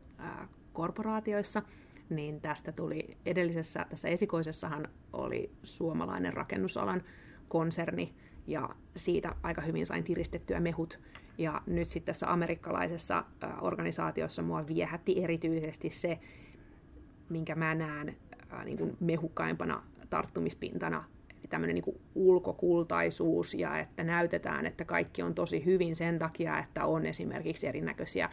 korporaatioissa, 0.72 1.62
niin 2.10 2.40
tästä 2.40 2.72
tuli 2.72 3.16
edellisessä, 3.26 3.86
tässä 3.88 4.08
esikoisessahan 4.08 4.88
oli 5.12 5.50
suomalainen 5.62 6.32
rakennusalan 6.32 7.02
konserni, 7.48 8.14
ja 8.46 8.68
siitä 8.96 9.34
aika 9.42 9.60
hyvin 9.60 9.86
sain 9.86 10.04
tiristettyä 10.04 10.60
mehut 10.60 11.00
ja 11.38 11.62
nyt 11.66 11.88
sitten 11.88 12.14
tässä 12.14 12.32
amerikkalaisessa 12.32 13.24
organisaatiossa 13.60 14.42
mua 14.42 14.66
viehätti 14.66 15.24
erityisesti 15.24 15.90
se, 15.90 16.18
minkä 17.28 17.54
mä 17.54 17.74
näen 17.74 18.16
niin 18.64 18.78
kuin 18.78 18.96
mehukkaimpana 19.00 19.82
tarttumispintana. 20.10 21.04
Tämmöinen 21.48 21.74
niin 21.74 22.00
ulkokultaisuus 22.14 23.54
ja 23.54 23.78
että 23.78 24.04
näytetään, 24.04 24.66
että 24.66 24.84
kaikki 24.84 25.22
on 25.22 25.34
tosi 25.34 25.64
hyvin 25.64 25.96
sen 25.96 26.18
takia, 26.18 26.58
että 26.58 26.86
on 26.86 27.06
esimerkiksi 27.06 27.66
erinäköisiä 27.66 28.30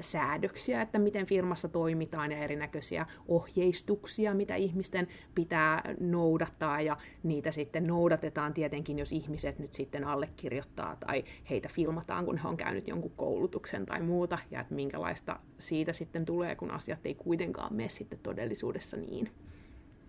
säädöksiä, 0.00 0.82
että 0.82 0.98
miten 0.98 1.26
firmassa 1.26 1.68
toimitaan 1.68 2.32
ja 2.32 2.38
erinäköisiä 2.38 3.06
ohjeistuksia, 3.28 4.34
mitä 4.34 4.54
ihmisten 4.54 5.08
pitää 5.34 5.94
noudattaa 6.00 6.80
ja 6.80 6.96
niitä 7.22 7.52
sitten 7.52 7.86
noudatetaan 7.86 8.54
tietenkin, 8.54 8.98
jos 8.98 9.12
ihmiset 9.12 9.58
nyt 9.58 9.74
sitten 9.74 10.04
allekirjoittaa 10.04 10.96
tai 10.96 11.24
heitä 11.50 11.68
filmataan, 11.72 12.24
kun 12.24 12.38
he 12.38 12.48
on 12.48 12.56
käynyt 12.56 12.88
jonkun 12.88 13.12
koulutuksen 13.16 13.86
tai 13.86 14.02
muuta 14.02 14.38
ja 14.50 14.60
että 14.60 14.74
minkälaista 14.74 15.40
siitä 15.58 15.92
sitten 15.92 16.24
tulee, 16.24 16.54
kun 16.56 16.70
asiat 16.70 17.06
ei 17.06 17.14
kuitenkaan 17.14 17.74
mene 17.74 17.88
sitten 17.88 18.18
todellisuudessa 18.22 18.96
niin. 18.96 19.30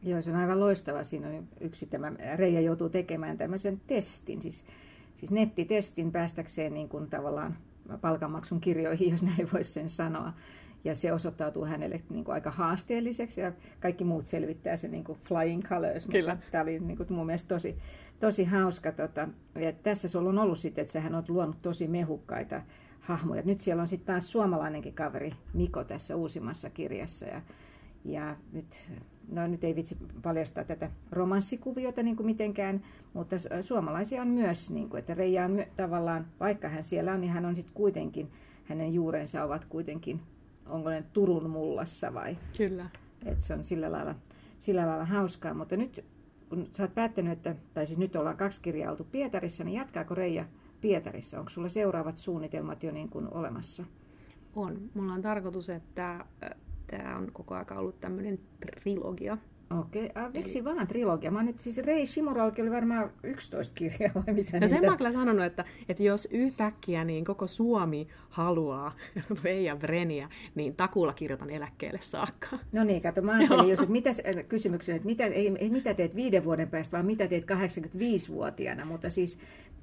Joo, 0.03 0.21
se 0.21 0.29
on 0.29 0.36
aivan 0.36 0.60
loistava. 0.60 1.03
Siinä 1.03 1.27
on 1.27 1.47
yksi 1.60 1.86
tämä, 1.86 2.12
Reija 2.36 2.62
joutuu 2.62 2.89
tekemään 2.89 3.38
tämmöisen 3.38 3.81
testin, 3.88 4.41
siis, 4.41 4.65
siis 5.15 5.31
nettitestin 5.31 6.12
päästäkseen 6.12 6.73
niin 6.73 6.89
kuin 6.89 7.10
tavallaan 7.10 7.57
palkanmaksun 8.02 8.62
kirjoihin, 8.62 9.12
jos 9.12 9.24
näin 9.24 9.50
voisi 9.54 9.72
sen 9.72 9.89
sanoa. 9.89 10.34
ja 10.84 10.96
se 10.96 11.13
osoittautuu 11.13 11.65
hänelle 11.65 12.02
niin 12.10 12.24
kuin 12.24 12.34
aika 12.34 12.52
haasteelliseksi 12.52 13.41
ja 13.41 13.52
kaikki 13.80 14.04
muut 14.04 14.26
selvittää 14.26 14.76
se 14.76 14.88
niin 14.88 15.04
kuin 15.04 15.20
flying 15.24 15.63
colors, 15.63 16.06
Kyllä. 16.06 16.36
mutta 16.36 16.48
tämä 16.52 16.62
oli 16.62 16.80
niin 16.80 16.98
kuin 16.98 17.13
mun 17.13 17.26
mielestä 17.26 17.48
tosi, 17.48 17.78
tosi 18.20 18.44
hauska. 18.44 18.91
Tota, 18.91 19.28
ja 19.56 19.72
tässä 19.72 20.10
sulla 20.10 20.30
on 20.30 20.39
ollut 20.39 20.60
sitten, 20.60 20.82
että 20.82 20.91
sähän 20.91 21.15
olet 21.15 21.30
luonut 21.30 21.62
tosi 21.62 21.88
mehukkaita 21.88 22.62
hahmoja. 23.00 23.41
Nyt 23.46 23.60
siellä 23.60 23.82
on 23.82 23.88
sitten 23.88 24.13
taas 24.13 24.32
suomalainenkin 24.32 24.94
kaveri 24.94 25.34
Miko 25.54 25.84
tässä 25.84 26.15
uusimmassa 26.15 26.70
kirjassa 26.70 27.26
ja, 27.26 27.41
ja 28.06 28.36
nyt, 28.52 28.76
no 29.31 29.47
nyt 29.47 29.63
ei 29.63 29.75
vitsi 29.75 29.97
paljastaa 30.21 30.63
tätä 30.63 30.89
romanssikuviota 31.12 32.03
niin 32.03 32.15
kuin 32.15 32.25
mitenkään, 32.25 32.84
mutta 33.13 33.36
suomalaisia 33.62 34.21
on 34.21 34.27
myös, 34.27 34.69
niin 34.71 34.89
kuin, 34.89 34.99
että 34.99 35.13
Reija 35.13 35.45
on 35.45 35.65
tavallaan, 35.77 36.25
vaikka 36.39 36.69
hän 36.69 36.84
siellä 36.84 37.13
on, 37.13 37.21
niin 37.21 37.34
hän 37.34 37.45
on 37.45 37.55
sitten 37.55 37.73
kuitenkin, 37.73 38.31
hänen 38.63 38.93
juurensa 38.93 39.43
ovat 39.43 39.65
kuitenkin 39.65 40.19
onko 40.71 40.89
ne 40.89 41.03
Turun 41.13 41.49
mullassa 41.49 42.13
vai? 42.13 42.38
Kyllä. 42.57 42.89
Että 43.25 43.43
se 43.43 43.53
on 43.53 43.65
sillä 43.65 43.91
lailla, 43.91 44.15
sillä 44.60 44.88
lailla 44.88 45.05
hauskaa. 45.05 45.53
Mutta 45.53 45.77
nyt 45.77 46.05
kun 46.49 46.67
sä 46.71 46.84
oot 46.84 46.95
päättänyt, 46.95 47.31
että, 47.31 47.55
tai 47.73 47.86
siis 47.86 47.99
nyt 47.99 48.15
ollaan 48.15 48.38
kaksi 48.38 48.62
kirjaa 48.62 48.91
oltu 48.91 49.03
Pietarissa, 49.03 49.63
niin 49.63 49.75
jatkaako 49.75 50.15
Reija 50.15 50.45
Pietarissa? 50.81 51.39
Onko 51.39 51.49
sulla 51.49 51.69
seuraavat 51.69 52.17
suunnitelmat 52.17 52.84
jo 52.84 52.91
niin 52.91 53.10
kuin 53.10 53.34
olemassa? 53.34 53.86
On. 54.55 54.77
Mulla 54.93 55.13
on 55.13 55.21
tarkoitus, 55.21 55.69
että 55.69 56.25
tämä 56.91 57.17
on 57.17 57.32
koko 57.34 57.56
ajan 57.56 57.77
ollut 57.77 57.99
tämmöinen 57.99 58.39
trilogia. 58.60 59.38
Okei, 59.80 60.06
okay. 60.06 60.23
ah, 60.23 60.34
miksi 60.34 60.60
Eli... 60.60 60.65
vaan 60.65 60.88
trilogia? 60.88 61.32
Mä 61.32 61.43
nyt 61.43 61.60
siis 61.60 61.77
Rei 61.77 62.06
Simuralki 62.06 62.62
oli 62.62 62.71
varmaan 62.71 63.12
11 63.23 63.73
kirjaa 63.75 64.12
vai 64.15 64.34
mitä 64.34 64.60
No 64.60 64.67
sen 64.67 64.86
mä 64.86 64.97
kyllä 64.97 65.12
sanonut, 65.12 65.45
että, 65.45 65.65
että 65.89 66.04
jos 66.04 66.27
yhtäkkiä 66.32 67.04
niin 67.04 67.25
koko 67.25 67.47
Suomi 67.47 68.08
haluaa 68.30 68.95
Reija 69.43 69.75
Breniä, 69.75 70.30
niin 70.56 70.75
takuulla 70.75 71.13
kirjoitan 71.13 71.49
eläkkeelle 71.49 71.99
saakka. 72.01 72.60
No 72.71 72.84
niin, 72.84 73.01
kato, 73.01 73.21
mä 73.21 73.32
ajattelin 73.32 73.69
just, 73.71 73.82
että 73.82 73.91
mitä, 73.91 74.10
kysymyksen, 74.47 74.95
että 74.95 75.06
mitä, 75.06 75.25
ei, 75.25 75.56
ei, 75.60 75.69
mitä 75.69 75.93
teet 75.93 76.15
viiden 76.15 76.43
vuoden 76.43 76.69
päästä, 76.69 76.91
vaan 76.91 77.06
mitä 77.06 77.27
teet 77.27 77.45
85-vuotiaana, 77.45 78.86
mutta 78.86 79.10
siis 79.10 79.38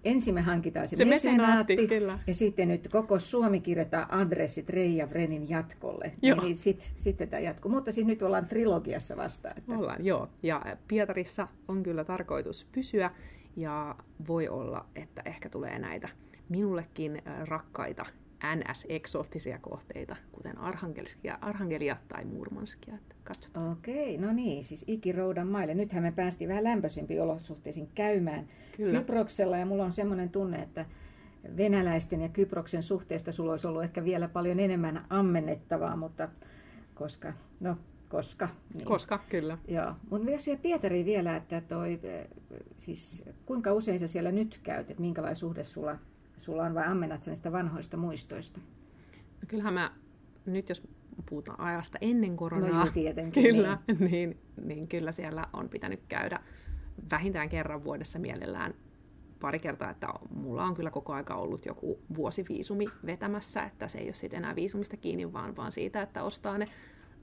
ensin 0.04 0.34
me 0.34 0.40
hankitaan 0.40 0.88
se, 0.88 0.96
se 0.96 1.04
mesenaatti, 1.04 1.86
kyllä. 1.86 2.18
ja 2.26 2.34
sitten 2.34 2.68
nyt 2.68 2.88
koko 2.92 3.18
Suomi 3.18 3.60
kirjoittaa 3.60 4.06
adressit 4.20 4.70
Reija 4.70 5.10
Vrenin 5.10 5.48
jatkolle. 5.48 6.12
Joo. 6.22 6.42
Niin 6.42 6.56
sitten 6.56 6.88
sit 6.96 7.16
tämä 7.16 7.40
jatkuu. 7.40 7.72
Mutta 7.72 7.92
siis 7.92 8.06
nyt 8.06 8.22
ollaan 8.22 8.46
trilogiassa 8.46 9.16
vasta. 9.16 9.50
Että... 9.56 9.78
Ollaan, 9.78 10.04
joo. 10.04 10.28
Ja 10.42 10.62
Pietarissa 10.88 11.48
on 11.68 11.82
kyllä 11.82 12.04
tarkoitus 12.04 12.66
pysyä, 12.72 13.10
ja 13.56 13.96
voi 14.28 14.48
olla, 14.48 14.86
että 14.96 15.22
ehkä 15.24 15.48
tulee 15.48 15.78
näitä 15.78 16.08
minullekin 16.48 17.22
rakkaita 17.44 18.06
NS-eksoottisia 18.44 19.58
kohteita, 19.58 20.16
kuten 20.32 20.58
Arhangelia, 20.58 21.38
Arhangelia 21.40 21.96
tai 22.08 22.24
Murmanskia. 22.24 22.94
Että 22.94 23.14
katsotaan. 23.24 23.72
Okei, 23.72 24.18
no 24.18 24.32
niin, 24.32 24.64
siis 24.64 24.84
ikiroudan 24.86 25.46
maille. 25.46 25.74
Nythän 25.74 26.02
me 26.02 26.12
päästiin 26.12 26.48
vähän 26.48 26.64
lämpöisimpiin 26.64 27.22
olosuhteisiin 27.22 27.88
käymään 27.94 28.46
Kyllä. 28.76 28.98
Kyproksella, 28.98 29.58
ja 29.58 29.66
mulla 29.66 29.84
on 29.84 29.92
semmoinen 29.92 30.30
tunne, 30.30 30.62
että 30.62 30.86
venäläisten 31.56 32.20
ja 32.20 32.28
Kyproksen 32.28 32.82
suhteesta 32.82 33.32
sulla 33.32 33.52
olisi 33.52 33.66
ollut 33.66 33.84
ehkä 33.84 34.04
vielä 34.04 34.28
paljon 34.28 34.60
enemmän 34.60 35.04
ammennettavaa, 35.10 35.96
mutta 35.96 36.28
koska, 36.94 37.32
no 37.60 37.76
koska. 38.08 38.48
Niin. 38.74 38.84
Koska, 38.84 39.20
kyllä. 39.28 39.58
Joo. 39.68 39.92
Mutta 40.10 40.30
jos 40.30 40.44
siellä 40.44 40.62
Pietariin 40.62 41.06
vielä, 41.06 41.36
että 41.36 41.60
toi, 41.60 42.00
siis 42.76 43.24
kuinka 43.46 43.72
usein 43.72 43.98
sä 43.98 44.06
siellä 44.08 44.32
nyt 44.32 44.60
käyt, 44.62 44.90
että 44.90 45.00
minkälainen 45.00 45.36
suhde 45.36 45.64
sulla 45.64 45.98
sulla 46.38 46.62
on 46.62 46.74
vai 46.74 46.86
ammennat 46.86 47.22
sä 47.22 47.30
niistä 47.30 47.52
vanhoista 47.52 47.96
muistoista? 47.96 48.60
No 49.16 49.46
kyllähän 49.48 49.74
mä 49.74 49.92
nyt 50.46 50.68
jos 50.68 50.82
puhutaan 51.30 51.60
ajasta 51.60 51.98
ennen 52.00 52.36
koronaa, 52.36 52.84
no 52.84 52.90
tietenkin, 52.90 53.42
kyllä, 53.42 53.78
niin. 53.88 53.98
Niin, 54.10 54.38
niin 54.64 54.88
kyllä 54.88 55.12
siellä 55.12 55.44
on 55.52 55.68
pitänyt 55.68 56.00
käydä 56.08 56.40
vähintään 57.10 57.48
kerran 57.48 57.84
vuodessa 57.84 58.18
mielellään 58.18 58.74
pari 59.40 59.58
kertaa, 59.58 59.90
että 59.90 60.08
mulla 60.30 60.64
on 60.64 60.74
kyllä 60.74 60.90
koko 60.90 61.12
aika 61.12 61.34
ollut 61.34 61.66
joku 61.66 61.98
vuosiviisumi 62.16 62.84
vetämässä, 63.06 63.62
että 63.62 63.88
se 63.88 63.98
ei 63.98 64.06
ole 64.06 64.14
sitten 64.14 64.38
enää 64.38 64.54
viisumista 64.56 64.96
kiinni, 64.96 65.32
vaan, 65.32 65.56
vaan 65.56 65.72
siitä, 65.72 66.02
että 66.02 66.22
ostaa 66.22 66.58
ne 66.58 66.66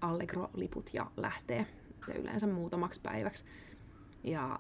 Allegro-liput 0.02 0.90
ja 0.94 1.12
lähtee 1.18 1.68
ja 2.08 2.14
yleensä 2.14 2.48
muutamaksi 2.48 3.02
päiväksi. 3.02 3.46
Ja 4.24 4.60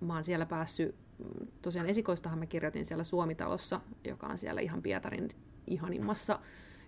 mä 0.00 0.14
oon 0.14 0.24
siellä 0.24 0.46
päässyt 0.46 0.94
tosiaan 1.62 1.88
esikoistahan 1.88 2.38
mä 2.38 2.46
kirjoitin 2.46 2.86
siellä 2.86 3.04
Suomitalossa, 3.04 3.80
joka 4.04 4.26
on 4.26 4.38
siellä 4.38 4.60
ihan 4.60 4.82
Pietarin 4.82 5.28
ihanimmassa 5.66 6.38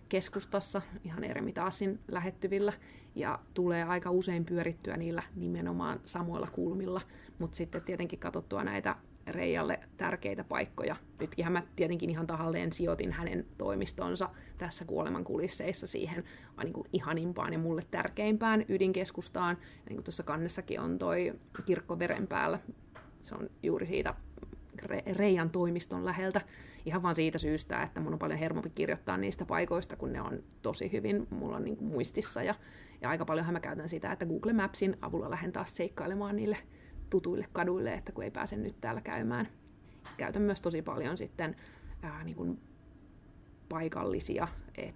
keskustassa, 0.08 0.82
ihan 1.04 1.24
Eremitaasin 1.24 2.00
lähettyvillä, 2.08 2.72
ja 3.14 3.38
tulee 3.54 3.84
aika 3.84 4.10
usein 4.10 4.44
pyörittyä 4.44 4.96
niillä 4.96 5.22
nimenomaan 5.36 6.00
samoilla 6.06 6.48
kulmilla, 6.52 7.00
mutta 7.38 7.56
sitten 7.56 7.82
tietenkin 7.82 8.18
katsottua 8.18 8.64
näitä 8.64 8.96
Reijalle 9.26 9.80
tärkeitä 9.96 10.44
paikkoja. 10.44 10.96
Nytkin 11.20 11.52
mä 11.52 11.62
tietenkin 11.76 12.10
ihan 12.10 12.26
tahalleen 12.26 12.72
sijoitin 12.72 13.12
hänen 13.12 13.46
toimistonsa 13.58 14.30
tässä 14.58 14.84
kuoleman 14.84 15.24
kulisseissa 15.24 15.86
siihen 15.86 16.24
niin 16.62 16.72
kuin 16.72 16.88
ihanimpaan 16.92 17.52
ja 17.52 17.58
mulle 17.58 17.86
tärkeimpään 17.90 18.64
ydinkeskustaan. 18.68 19.56
Ja 19.60 19.82
niin 19.88 19.96
kuin 19.96 20.04
tuossa 20.04 20.22
kannessakin 20.22 20.80
on 20.80 20.98
toi 20.98 21.32
kirkko 21.64 21.98
veren 21.98 22.26
päällä, 22.26 22.58
se 23.22 23.34
on 23.34 23.50
juuri 23.62 23.86
siitä 23.86 24.14
Reijan 25.12 25.50
toimiston 25.50 26.04
läheltä. 26.04 26.40
Ihan 26.86 27.02
vain 27.02 27.14
siitä 27.16 27.38
syystä, 27.38 27.82
että 27.82 28.00
mun 28.00 28.12
on 28.12 28.18
paljon 28.18 28.38
hermompi 28.38 28.70
kirjoittaa 28.70 29.16
niistä 29.16 29.44
paikoista, 29.44 29.96
kun 29.96 30.12
ne 30.12 30.20
on 30.20 30.42
tosi 30.62 30.92
hyvin 30.92 31.26
mulla 31.30 31.56
on 31.56 31.64
niin 31.64 31.76
kuin 31.76 31.88
muistissa. 31.88 32.42
Ja, 32.42 32.54
ja 33.00 33.08
aika 33.08 33.24
paljon 33.24 33.52
mä 33.52 33.60
käytän 33.60 33.88
sitä, 33.88 34.12
että 34.12 34.26
Google 34.26 34.52
Mapsin 34.52 34.96
avulla 35.00 35.30
lähden 35.30 35.52
taas 35.52 35.76
seikkailemaan 35.76 36.36
niille 36.36 36.56
tutuille 37.10 37.46
kaduille, 37.52 37.94
että 37.94 38.12
kun 38.12 38.24
ei 38.24 38.30
pääse 38.30 38.56
nyt 38.56 38.80
täällä 38.80 39.00
käymään. 39.00 39.48
Käytän 40.16 40.42
myös 40.42 40.60
tosi 40.60 40.82
paljon 40.82 41.16
sitten 41.16 41.56
ää, 42.02 42.24
niin 42.24 42.36
kuin 42.36 42.58
paikallisia. 43.68 44.48
Et, 44.78 44.94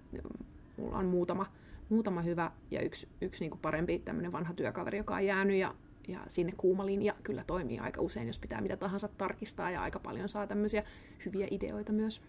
mulla 0.77 0.97
on 0.97 1.05
muutama, 1.05 1.45
muutama 1.89 2.21
hyvä 2.21 2.51
ja 2.71 2.81
yksi, 2.81 3.07
yksi 3.21 3.43
niin 3.43 3.51
kuin 3.51 3.61
parempi 3.61 3.99
tämmöinen 3.99 4.31
vanha 4.31 4.53
työkaveri, 4.53 4.97
joka 4.97 5.15
on 5.15 5.25
jäänyt 5.25 5.57
ja 5.57 5.75
ja 6.07 6.19
sinne 6.27 6.53
kuuma 6.57 6.85
linja 6.85 7.15
kyllä 7.23 7.43
toimii 7.47 7.79
aika 7.79 8.01
usein, 8.01 8.27
jos 8.27 8.39
pitää 8.39 8.61
mitä 8.61 8.77
tahansa 8.77 9.07
tarkistaa 9.07 9.71
ja 9.71 9.81
aika 9.81 9.99
paljon 9.99 10.29
saa 10.29 10.47
tämmöisiä 10.47 10.83
hyviä 11.25 11.47
ideoita 11.51 11.91
myös. 11.91 12.21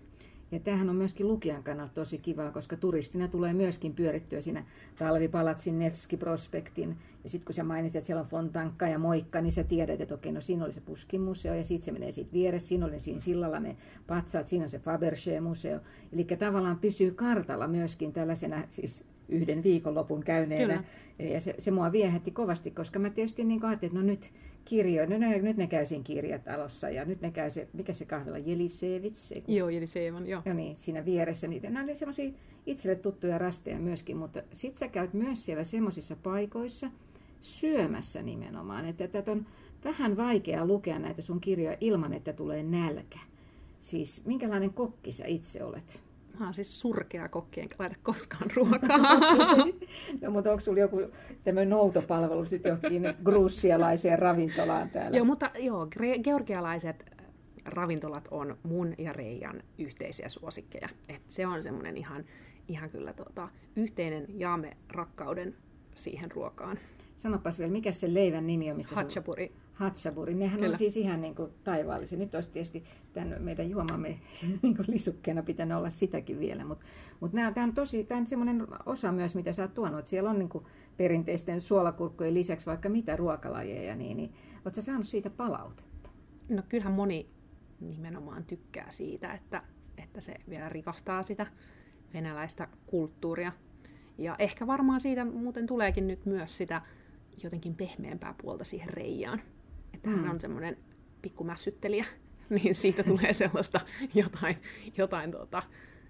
Ja 0.52 0.60
tämähän 0.60 0.90
on 0.90 0.96
myöskin 0.96 1.28
lukijan 1.28 1.62
kannalta 1.62 1.94
tosi 1.94 2.18
kivaa, 2.18 2.52
koska 2.52 2.76
turistina 2.76 3.28
tulee 3.28 3.52
myöskin 3.52 3.94
pyörittyä 3.94 4.40
siinä 4.40 4.64
talvipalatsin 4.98 5.78
Nevski-prospektin. 5.78 6.96
Ja 7.24 7.30
sitten 7.30 7.46
kun 7.46 7.54
sä 7.54 7.64
mainitsit, 7.64 7.98
että 7.98 8.06
siellä 8.06 8.20
on 8.20 8.28
Fontankka 8.28 8.88
ja 8.88 8.98
Moikka, 8.98 9.40
niin 9.40 9.52
sä 9.52 9.64
tiedät, 9.64 10.00
että 10.00 10.14
okei, 10.14 10.32
no 10.32 10.40
siinä 10.40 10.64
oli 10.64 10.72
se 10.72 10.80
Puskin-museo 10.80 11.54
ja 11.54 11.64
sitten 11.64 11.84
se 11.84 11.92
menee 11.92 12.12
siitä 12.12 12.32
vieressä. 12.32 12.68
Siinä 12.68 12.86
oli 12.86 13.00
siinä 13.00 13.20
sillalla 13.20 13.60
ne 13.60 13.76
patsaat, 14.06 14.46
siinä 14.46 14.64
on 14.64 14.70
se 14.70 14.78
Fabergé-museo. 14.78 15.80
Eli 16.12 16.24
tavallaan 16.24 16.78
pysyy 16.78 17.10
kartalla 17.10 17.68
myöskin 17.68 18.12
tällaisena 18.12 18.64
siis 18.68 19.04
yhden 19.28 19.62
viikonlopun 19.62 20.24
käyneenä. 20.24 20.82
Kyllä. 21.18 21.30
Ja 21.32 21.40
se, 21.40 21.54
se 21.58 21.70
mua 21.70 21.92
viehätti 21.92 22.30
kovasti, 22.30 22.70
koska 22.70 22.98
mä 22.98 23.10
tietysti 23.10 23.44
niin 23.44 23.64
ajattelin, 23.64 23.90
että 23.90 24.00
no 24.00 24.06
nyt 24.06 24.32
kirjo, 24.64 25.06
no 25.06 25.18
ne, 25.18 25.38
nyt 25.38 25.56
ne 25.56 25.66
käy 25.66 25.86
siinä 25.86 26.04
kirjatalossa 26.04 26.90
ja 26.90 27.04
nyt 27.04 27.20
ne 27.20 27.30
käy 27.30 27.50
se, 27.50 27.68
mikä 27.72 27.92
se 27.92 28.04
kahdella, 28.04 28.38
Jelisevits? 28.38 29.34
Kun... 29.44 29.54
Joo, 29.54 29.68
Jelisevan, 29.68 30.26
joo. 30.26 30.42
No 30.44 30.52
niin, 30.52 30.76
siinä 30.76 31.04
vieressä 31.04 31.48
niitä. 31.48 31.70
Nämä 31.70 31.84
oli 31.84 31.94
semmoisia 31.94 32.30
itselle 32.66 32.96
tuttuja 32.96 33.38
rasteja 33.38 33.78
myöskin, 33.78 34.16
mutta 34.16 34.42
sit 34.52 34.76
sä 34.76 34.88
käyt 34.88 35.14
myös 35.14 35.46
siellä 35.46 35.64
semmoisissa 35.64 36.16
paikoissa 36.22 36.90
syömässä 37.40 38.22
nimenomaan, 38.22 38.86
että 38.86 39.08
tätä 39.08 39.32
on 39.32 39.46
vähän 39.84 40.16
vaikea 40.16 40.66
lukea 40.66 40.98
näitä 40.98 41.22
sun 41.22 41.40
kirjoja 41.40 41.76
ilman, 41.80 42.12
että 42.12 42.32
tulee 42.32 42.62
nälkä. 42.62 43.18
Siis 43.80 44.22
minkälainen 44.24 44.72
kokki 44.72 45.12
sä 45.12 45.26
itse 45.26 45.64
olet? 45.64 46.00
Mä 46.38 46.44
oon 46.44 46.54
siis 46.54 46.80
surkea 46.80 47.28
kokki, 47.28 47.60
enkä 47.60 47.76
laita 47.78 47.96
koskaan 48.02 48.50
ruokaa. 48.56 49.16
no, 50.22 50.30
mutta 50.30 50.50
onko 50.50 50.60
sulla 50.60 50.80
joku 50.80 51.00
tämmöinen 51.44 51.70
noutopalvelu 51.70 52.44
sitten 52.44 52.70
johonkin 52.70 53.14
gruussialaiseen 53.24 54.18
ravintolaan 54.18 54.90
täällä? 54.90 55.16
Joo, 55.16 55.24
mutta 55.24 55.50
joo, 55.58 55.88
georgialaiset 56.24 57.04
äh, 57.20 57.26
ravintolat 57.64 58.28
on 58.30 58.56
mun 58.62 58.94
ja 58.98 59.12
Reijan 59.12 59.62
yhteisiä 59.78 60.28
suosikkeja. 60.28 60.88
Et 61.08 61.22
se 61.28 61.46
on 61.46 61.62
semmoinen 61.62 61.96
ihan, 61.96 62.24
ihan 62.68 62.90
kyllä 62.90 63.12
tota, 63.12 63.48
yhteinen 63.76 64.26
jaamme 64.28 64.76
rakkauden 64.92 65.54
siihen 65.94 66.30
ruokaan. 66.30 66.78
Sanopas 67.16 67.58
vielä, 67.58 67.72
mikä 67.72 67.92
se 67.92 68.14
leivän 68.14 68.46
nimi 68.46 68.70
on? 68.70 68.76
Mistä. 68.76 68.94
Sun... 68.94 69.34
Hatsaburi. 69.76 70.34
Nehän 70.34 70.60
Kyllä. 70.60 70.72
on 70.72 70.78
siis 70.78 70.96
ihan 70.96 71.20
niin 71.20 71.34
kuin 71.34 71.50
taivaallisia. 71.64 72.18
Nyt 72.18 72.34
olisi 72.34 72.50
tietysti 72.50 72.84
tämän 73.12 73.36
meidän 73.38 73.70
juomamme 73.70 74.08
niin 74.62 74.76
kuin 74.76 74.86
lisukkeena 74.88 75.42
pitänyt 75.42 75.76
olla 75.76 75.90
sitäkin 75.90 76.40
vielä. 76.40 76.64
Mutta 76.64 76.84
mut 77.20 77.32
tämä 77.32 77.64
on 77.64 77.74
tosi, 77.74 78.04
tämä 78.04 78.20
on 78.20 78.26
semmoinen 78.26 78.66
osa 78.86 79.12
myös, 79.12 79.34
mitä 79.34 79.52
sä 79.52 79.62
oot 79.62 79.74
tuonut. 79.74 79.98
Että 79.98 80.10
siellä 80.10 80.30
on 80.30 80.38
niin 80.38 80.48
kuin 80.48 80.64
perinteisten 80.96 81.60
suolakurkkujen 81.60 82.34
lisäksi 82.34 82.66
vaikka 82.66 82.88
mitä 82.88 83.16
ruokalajeja. 83.16 83.96
Niin, 83.96 84.16
niin 84.16 84.32
oletko 84.64 84.82
saanut 84.82 85.06
siitä 85.06 85.30
palautetta? 85.30 86.10
No 86.48 86.62
kyllähän 86.68 86.94
moni 86.94 87.30
nimenomaan 87.80 88.44
tykkää 88.44 88.90
siitä, 88.90 89.32
että, 89.34 89.62
että 89.98 90.20
se 90.20 90.34
vielä 90.48 90.68
rikastaa 90.68 91.22
sitä 91.22 91.46
venäläistä 92.14 92.68
kulttuuria. 92.86 93.52
Ja 94.18 94.36
ehkä 94.38 94.66
varmaan 94.66 95.00
siitä 95.00 95.24
muuten 95.24 95.66
tuleekin 95.66 96.06
nyt 96.06 96.26
myös 96.26 96.56
sitä 96.56 96.82
jotenkin 97.42 97.74
pehmeämpää 97.74 98.34
puolta 98.42 98.64
siihen 98.64 98.88
Reijaan. 98.88 99.42
Että 99.96 100.10
mm. 100.10 100.16
hän 100.16 100.30
on 100.30 100.40
semmoinen 100.40 100.76
pikkumässyttelijä, 101.22 102.04
niin 102.62 102.74
siitä 102.74 103.02
tulee 103.02 103.32
sellaista 103.32 103.80
jotain, 104.14 104.56
jotain 104.96 105.30
tuota, 105.30 105.62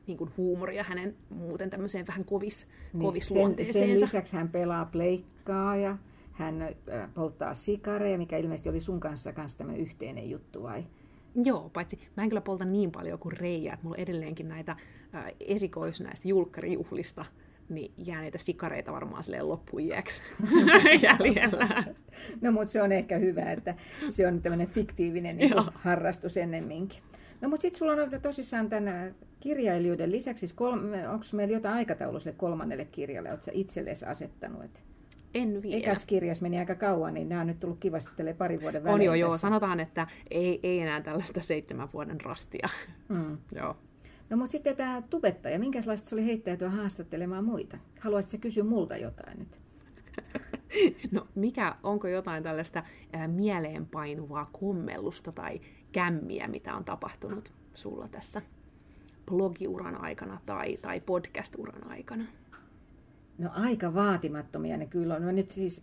niin 0.06 0.18
kuin 0.18 0.30
huumoria 0.36 0.84
hänen 0.84 1.16
muuten 1.30 1.70
tämmöiseen 1.70 2.06
vähän 2.06 2.24
kovis, 2.24 2.68
niin. 2.92 3.22
Sen, 3.22 3.72
sen 3.72 4.00
lisäksi 4.00 4.36
hän 4.36 4.48
pelaa 4.48 4.84
pleikkaa 4.84 5.76
ja 5.76 5.98
hän 6.32 6.76
polttaa 7.14 7.54
sikareja, 7.54 8.18
mikä 8.18 8.36
ilmeisesti 8.36 8.68
oli 8.68 8.80
sun 8.80 9.00
kanssa 9.00 9.32
kanssa 9.32 9.58
tämä 9.58 9.74
yhteinen 9.74 10.30
juttu 10.30 10.62
vai? 10.62 10.84
Joo, 11.44 11.70
paitsi 11.72 12.08
mä 12.16 12.22
en 12.22 12.28
kyllä 12.28 12.40
polta 12.40 12.64
niin 12.64 12.92
paljon 12.92 13.18
kuin 13.18 13.36
Reija, 13.36 13.72
että 13.72 13.84
mulla 13.84 13.94
on 13.94 14.02
edelleenkin 14.02 14.48
näitä 14.48 14.72
äh, 14.72 15.24
esikois 15.40 16.00
näistä 16.00 16.28
julkkarijuhlista, 16.28 17.24
niin 17.68 17.92
jää 17.96 18.20
niitä 18.20 18.38
sikareita 18.38 18.92
varmaan 18.92 19.22
silleen 19.22 19.48
loppuiäksi 19.48 20.22
jäljellä. 21.02 21.84
No 22.40 22.52
mutta 22.52 22.72
se 22.72 22.82
on 22.82 22.92
ehkä 22.92 23.18
hyvä, 23.18 23.52
että 23.52 23.74
se 24.08 24.26
on 24.26 24.42
tämmöinen 24.42 24.66
fiktiivinen 24.66 25.36
niin 25.36 25.52
harrastus 25.74 26.36
ennemminkin. 26.36 26.98
No 27.40 27.48
mutta 27.48 27.62
sitten 27.62 27.78
sulla 27.78 27.92
on 27.92 28.20
tosissaan 28.22 28.68
tämän 28.68 29.14
kirjailijoiden 29.40 30.12
lisäksi, 30.12 30.40
siis 30.40 30.56
onko 31.12 31.24
meillä 31.32 31.54
jotain 31.54 31.74
aikataulua 31.74 32.20
sille 32.20 32.36
kolmannelle 32.38 32.84
kirjalle, 32.84 33.30
oletko 33.30 33.50
itsellesi 33.54 34.04
asettanut? 34.04 34.64
Että 34.64 34.80
en 35.34 35.62
vielä. 35.62 35.76
Ekas 35.76 36.06
kirjas 36.06 36.40
meni 36.40 36.58
aika 36.58 36.74
kauan, 36.74 37.14
niin 37.14 37.28
nämä 37.28 37.40
on 37.40 37.46
nyt 37.46 37.60
tullut 37.60 37.78
kivasti 37.80 38.10
parin 38.38 38.60
vuoden 38.62 38.84
välein. 38.84 38.94
On 38.94 39.02
jo, 39.02 39.14
joo. 39.14 39.38
Sanotaan, 39.38 39.80
että 39.80 40.06
ei, 40.30 40.60
ei 40.62 40.80
enää 40.80 41.00
tällaista 41.00 41.42
seitsemän 41.42 41.88
vuoden 41.92 42.20
rastia. 42.20 42.68
Mm. 43.08 43.38
joo. 43.60 43.76
No 44.30 44.36
mutta 44.36 44.52
sitten 44.52 44.76
tämä 44.76 45.02
tubettaja, 45.10 45.58
minkälaista 45.58 46.08
se 46.08 46.14
oli 46.14 46.24
heittäytyä 46.24 46.70
haastattelemaan 46.70 47.44
muita? 47.44 47.78
Haluaisitko 48.00 48.38
kysyä 48.42 48.64
multa 48.64 48.96
jotain 48.96 49.38
nyt? 49.38 49.58
No 51.10 51.26
mikä, 51.34 51.74
onko 51.82 52.08
jotain 52.08 52.42
tällaista 52.42 52.82
ää, 53.12 53.28
mieleenpainuvaa 53.28 54.50
kommellusta 54.52 55.32
tai 55.32 55.60
kämmiä, 55.92 56.48
mitä 56.48 56.74
on 56.74 56.84
tapahtunut 56.84 57.52
sulla 57.74 58.08
tässä 58.08 58.42
blogiuran 59.26 60.00
aikana 60.00 60.40
tai, 60.46 60.76
tai 60.76 61.00
podcast-uran 61.00 61.90
aikana? 61.90 62.24
No 63.38 63.50
aika 63.52 63.94
vaatimattomia 63.94 64.76
ne 64.76 64.86
kyllä 64.86 65.14
on. 65.14 65.22
No 65.22 65.32
nyt 65.32 65.50
siis 65.50 65.82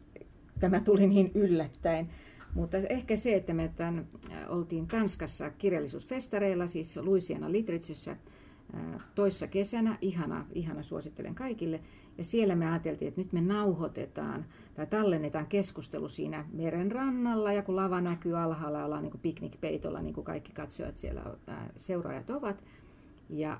tämä 0.60 0.80
tuli 0.80 1.08
niin 1.08 1.32
yllättäen. 1.36 2.10
Mutta 2.56 2.78
ehkä 2.78 3.16
se, 3.16 3.36
että 3.36 3.54
me 3.54 3.72
tämän, 3.76 4.08
oltiin 4.50 4.88
Tanskassa 4.88 5.50
kirjallisuusfestareilla, 5.50 6.68
siis 6.68 6.98
Louisiana 6.98 7.52
Literatureissa 7.52 8.16
toissa 9.16 9.48
kesänä, 9.48 9.98
ihana, 10.02 10.46
ihana 10.54 10.84
suosittelen 10.84 11.36
kaikille. 11.36 11.80
Ja 12.18 12.24
siellä 12.24 12.56
me 12.56 12.70
ajateltiin, 12.70 13.10
että 13.10 13.22
nyt 13.22 13.34
me 13.34 13.42
nauhoitetaan 13.42 14.46
tai 14.76 14.88
tallennetaan 14.88 15.48
keskustelu 15.48 16.10
siinä 16.10 16.46
meren 16.54 16.92
rannalla 16.92 17.54
ja 17.54 17.62
kun 17.62 17.76
lava 17.76 18.02
näkyy 18.02 18.40
alhaalla, 18.40 18.86
ollaan 18.86 19.04
niin 19.04 19.20
piknikpeitolla, 19.22 20.02
niin 20.02 20.14
kuin 20.14 20.26
kaikki 20.26 20.52
katsojat 20.52 20.98
siellä 20.98 21.24
seuraajat 21.78 22.30
ovat. 22.30 22.64
Ja 23.30 23.60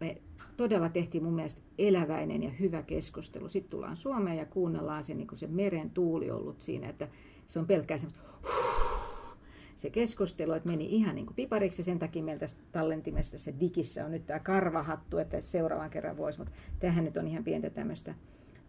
me 0.00 0.16
todella 0.56 0.88
tehtiin 0.88 1.24
mun 1.24 1.34
mielestä 1.34 1.60
eläväinen 1.78 2.42
ja 2.42 2.50
hyvä 2.50 2.82
keskustelu. 2.82 3.48
Sitten 3.48 3.70
tullaan 3.70 3.96
Suomeen 3.96 4.38
ja 4.38 4.46
kuunnellaan 4.46 5.04
se, 5.04 5.14
niin 5.14 5.26
kuin 5.28 5.38
se 5.38 5.46
meren 5.46 5.90
tuuli 5.90 6.30
ollut 6.30 6.60
siinä, 6.60 6.88
että 6.88 7.08
se 7.50 7.58
on 7.58 7.66
pelkkää 7.66 7.98
semmoista 7.98 8.30
se 9.76 9.90
keskustelu, 9.90 10.52
että 10.52 10.68
meni 10.68 10.86
ihan 10.96 11.14
niin 11.14 11.26
kuin 11.26 11.36
pipariksi 11.36 11.84
sen 11.84 11.98
takia 11.98 12.22
meiltä 12.22 12.46
tallentimesta 12.72 13.38
se 13.38 13.54
digissä 13.60 14.04
on 14.04 14.10
nyt 14.10 14.26
tämä 14.26 14.38
karvahattu, 14.38 15.18
että 15.18 15.40
seuraavan 15.40 15.90
kerran 15.90 16.16
voisi, 16.16 16.38
mutta 16.38 16.54
tähän 16.78 17.04
nyt 17.04 17.16
on 17.16 17.28
ihan 17.28 17.44
pientä 17.44 17.70
tämmöistä 17.70 18.14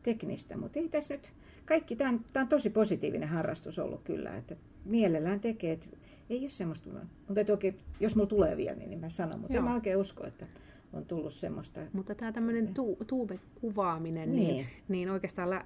teknistä, 0.03 0.57
mutta 0.57 0.79
ei 0.79 0.89
tässä 0.89 1.13
nyt, 1.13 1.33
kaikki, 1.65 1.95
tämä 1.95 2.09
on, 2.09 2.25
tämä 2.33 2.43
on 2.43 2.49
tosi 2.49 2.69
positiivinen 2.69 3.29
harrastus 3.29 3.79
ollut 3.79 4.01
kyllä, 4.03 4.37
että 4.37 4.55
mielellään 4.85 5.39
tekee, 5.39 5.71
että 5.71 5.87
ei 6.29 6.41
ole 6.41 6.49
semmoista, 6.49 6.89
mutta 7.27 7.51
oikein, 7.51 7.79
jos 7.99 8.15
mulla 8.15 8.29
tulee 8.29 8.57
vielä, 8.57 8.75
niin, 8.75 8.89
niin 8.89 8.99
mä 8.99 9.09
sanon, 9.09 9.39
mutta 9.39 9.53
Joo. 9.53 9.59
en 9.59 9.69
mä 9.69 9.75
oikein 9.75 9.97
usko, 9.97 10.27
että 10.27 10.45
on 10.93 11.05
tullut 11.05 11.33
semmoista. 11.33 11.79
Mutta 11.93 12.15
tämä 12.15 12.31
tämmöinen 12.31 12.73
tu- 12.73 12.97
tuube-kuvaaminen, 13.07 14.35
niin. 14.35 14.47
Niin, 14.47 14.67
niin 14.87 15.09
oikeastaan 15.09 15.49
lä- 15.49 15.63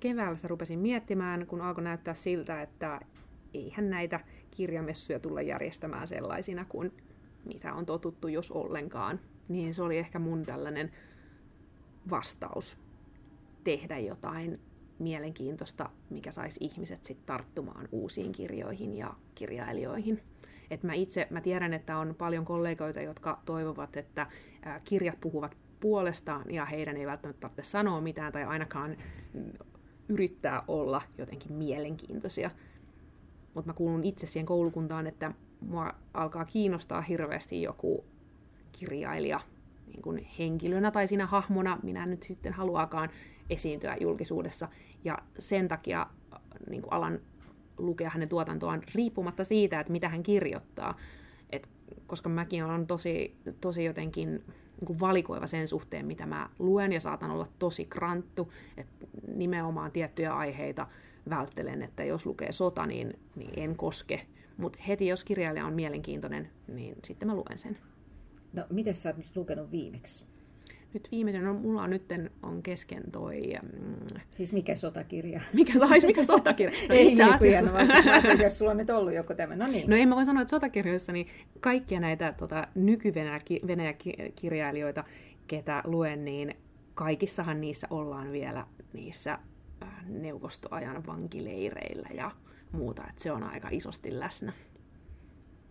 keväällä 0.00 0.36
sitä 0.36 0.48
rupesin 0.48 0.78
miettimään, 0.78 1.46
kun 1.46 1.60
alkoi 1.60 1.84
näyttää 1.84 2.14
siltä, 2.14 2.62
että 2.62 3.00
eihän 3.54 3.90
näitä 3.90 4.20
kirjamessuja 4.50 5.20
tulla 5.20 5.42
järjestämään 5.42 6.08
sellaisina 6.08 6.64
kuin 6.64 6.92
mitä 7.44 7.74
on 7.74 7.86
totuttu, 7.86 8.28
jos 8.28 8.50
ollenkaan. 8.50 9.20
Niin 9.48 9.74
se 9.74 9.82
oli 9.82 9.98
ehkä 9.98 10.18
mun 10.18 10.42
tällainen 10.42 10.92
vastaus 12.10 12.78
tehdä 13.64 13.98
jotain 13.98 14.60
mielenkiintoista, 14.98 15.90
mikä 16.10 16.32
saisi 16.32 16.64
ihmiset 16.64 17.04
sitten 17.04 17.26
tarttumaan 17.26 17.88
uusiin 17.92 18.32
kirjoihin 18.32 18.96
ja 18.96 19.14
kirjailijoihin. 19.34 20.22
Et 20.70 20.82
mä 20.82 20.92
itse 20.92 21.26
mä 21.30 21.40
tiedän, 21.40 21.74
että 21.74 21.98
on 21.98 22.14
paljon 22.14 22.44
kollegoita, 22.44 23.00
jotka 23.00 23.40
toivovat, 23.44 23.96
että 23.96 24.26
kirjat 24.84 25.20
puhuvat 25.20 25.56
puolestaan 25.80 26.44
ja 26.50 26.64
heidän 26.64 26.96
ei 26.96 27.06
välttämättä 27.06 27.40
tarvitse 27.40 27.70
sanoa 27.70 28.00
mitään 28.00 28.32
tai 28.32 28.44
ainakaan 28.44 28.96
yrittää 30.08 30.62
olla 30.68 31.02
jotenkin 31.18 31.52
mielenkiintoisia. 31.52 32.50
Mutta 33.54 33.70
mä 33.70 33.74
kuulun 33.74 34.04
itse 34.04 34.26
siihen 34.26 34.46
koulukuntaan, 34.46 35.06
että 35.06 35.32
mua 35.60 35.94
alkaa 36.14 36.44
kiinnostaa 36.44 37.00
hirveästi 37.00 37.62
joku 37.62 38.04
kirjailija 38.72 39.40
niin 39.86 40.02
kuin 40.02 40.26
henkilönä 40.38 40.90
tai 40.90 41.08
siinä 41.08 41.26
hahmona, 41.26 41.78
minä 41.82 42.06
nyt 42.06 42.22
sitten 42.22 42.52
haluakaan 42.52 43.10
esiintyä 43.50 43.96
julkisuudessa. 44.00 44.68
Ja 45.04 45.18
sen 45.38 45.68
takia 45.68 46.06
niin 46.70 46.82
kuin 46.82 46.92
alan 46.92 47.20
lukea 47.78 48.10
hänen 48.10 48.28
tuotantoaan 48.28 48.82
riippumatta 48.94 49.44
siitä, 49.44 49.80
että 49.80 49.92
mitä 49.92 50.08
hän 50.08 50.22
kirjoittaa. 50.22 50.96
Et, 51.50 51.68
koska 52.06 52.28
mäkin 52.28 52.64
olen 52.64 52.86
tosi, 52.86 53.36
tosi 53.60 53.84
jotenkin 53.84 54.44
niin 54.80 55.00
valikoiva 55.00 55.46
sen 55.46 55.68
suhteen, 55.68 56.06
mitä 56.06 56.26
mä 56.26 56.48
luen, 56.58 56.92
ja 56.92 57.00
saatan 57.00 57.30
olla 57.30 57.48
tosi 57.58 57.84
kranttu, 57.84 58.52
että 58.76 59.06
nimenomaan 59.34 59.92
tiettyjä 59.92 60.36
aiheita 60.36 60.86
välttelen, 61.30 61.82
että 61.82 62.04
jos 62.04 62.26
lukee 62.26 62.52
sota, 62.52 62.86
niin, 62.86 63.18
niin 63.36 63.50
en 63.56 63.76
koske. 63.76 64.26
Mutta 64.56 64.78
heti 64.88 65.06
jos 65.06 65.24
kirjailija 65.24 65.66
on 65.66 65.74
mielenkiintoinen, 65.74 66.50
niin 66.68 66.96
sitten 67.04 67.28
mä 67.28 67.34
luen 67.34 67.58
sen. 67.58 67.78
No, 68.52 68.64
miten 68.70 68.94
sä 68.94 69.08
oot 69.08 69.16
nyt 69.16 69.36
lukenut 69.36 69.70
viimeksi? 69.70 70.24
Nyt 70.94 71.08
viimeisen, 71.10 71.44
no 71.44 71.54
mulla 71.54 71.82
on 71.82 71.90
nyt 71.90 72.02
on 72.42 72.62
kesken 72.62 73.02
toi... 73.12 73.42
Mm, 73.62 73.94
siis 74.30 74.52
mikä 74.52 74.76
sotakirja? 74.76 75.40
Mikä, 75.52 75.72
sais, 75.88 76.06
mikä 76.06 76.24
sotakirja? 76.24 76.78
No, 76.88 76.94
Ei 76.94 77.08
itse 77.08 77.24
niin 77.24 77.34
asiassa... 77.34 77.70
Hieno, 78.02 78.42
jos 78.42 78.58
sulla 78.58 78.70
on 78.70 78.76
nyt 78.76 78.90
ollut 78.90 79.14
joku 79.14 79.34
tämmöinen, 79.34 79.66
no 79.66 79.72
niin. 79.72 79.90
No 79.90 79.96
en 79.96 80.08
mä 80.08 80.16
voi 80.16 80.24
sanoa, 80.24 80.42
että 80.42 80.50
sotakirjoissa 80.50 81.12
niin 81.12 81.26
kaikkia 81.60 82.00
näitä 82.00 82.32
tota, 82.32 82.68
nyky-Venäjä-kirjailijoita, 82.74 85.04
ketä 85.46 85.82
luen, 85.84 86.24
niin 86.24 86.56
kaikissahan 86.94 87.60
niissä 87.60 87.86
ollaan 87.90 88.32
vielä 88.32 88.66
niissä 88.92 89.38
äh, 89.82 89.88
neuvostoajan 90.08 91.06
vankileireillä 91.06 92.08
ja 92.14 92.30
muuta, 92.72 93.02
että 93.08 93.22
se 93.22 93.32
on 93.32 93.42
aika 93.42 93.68
isosti 93.70 94.18
läsnä. 94.18 94.52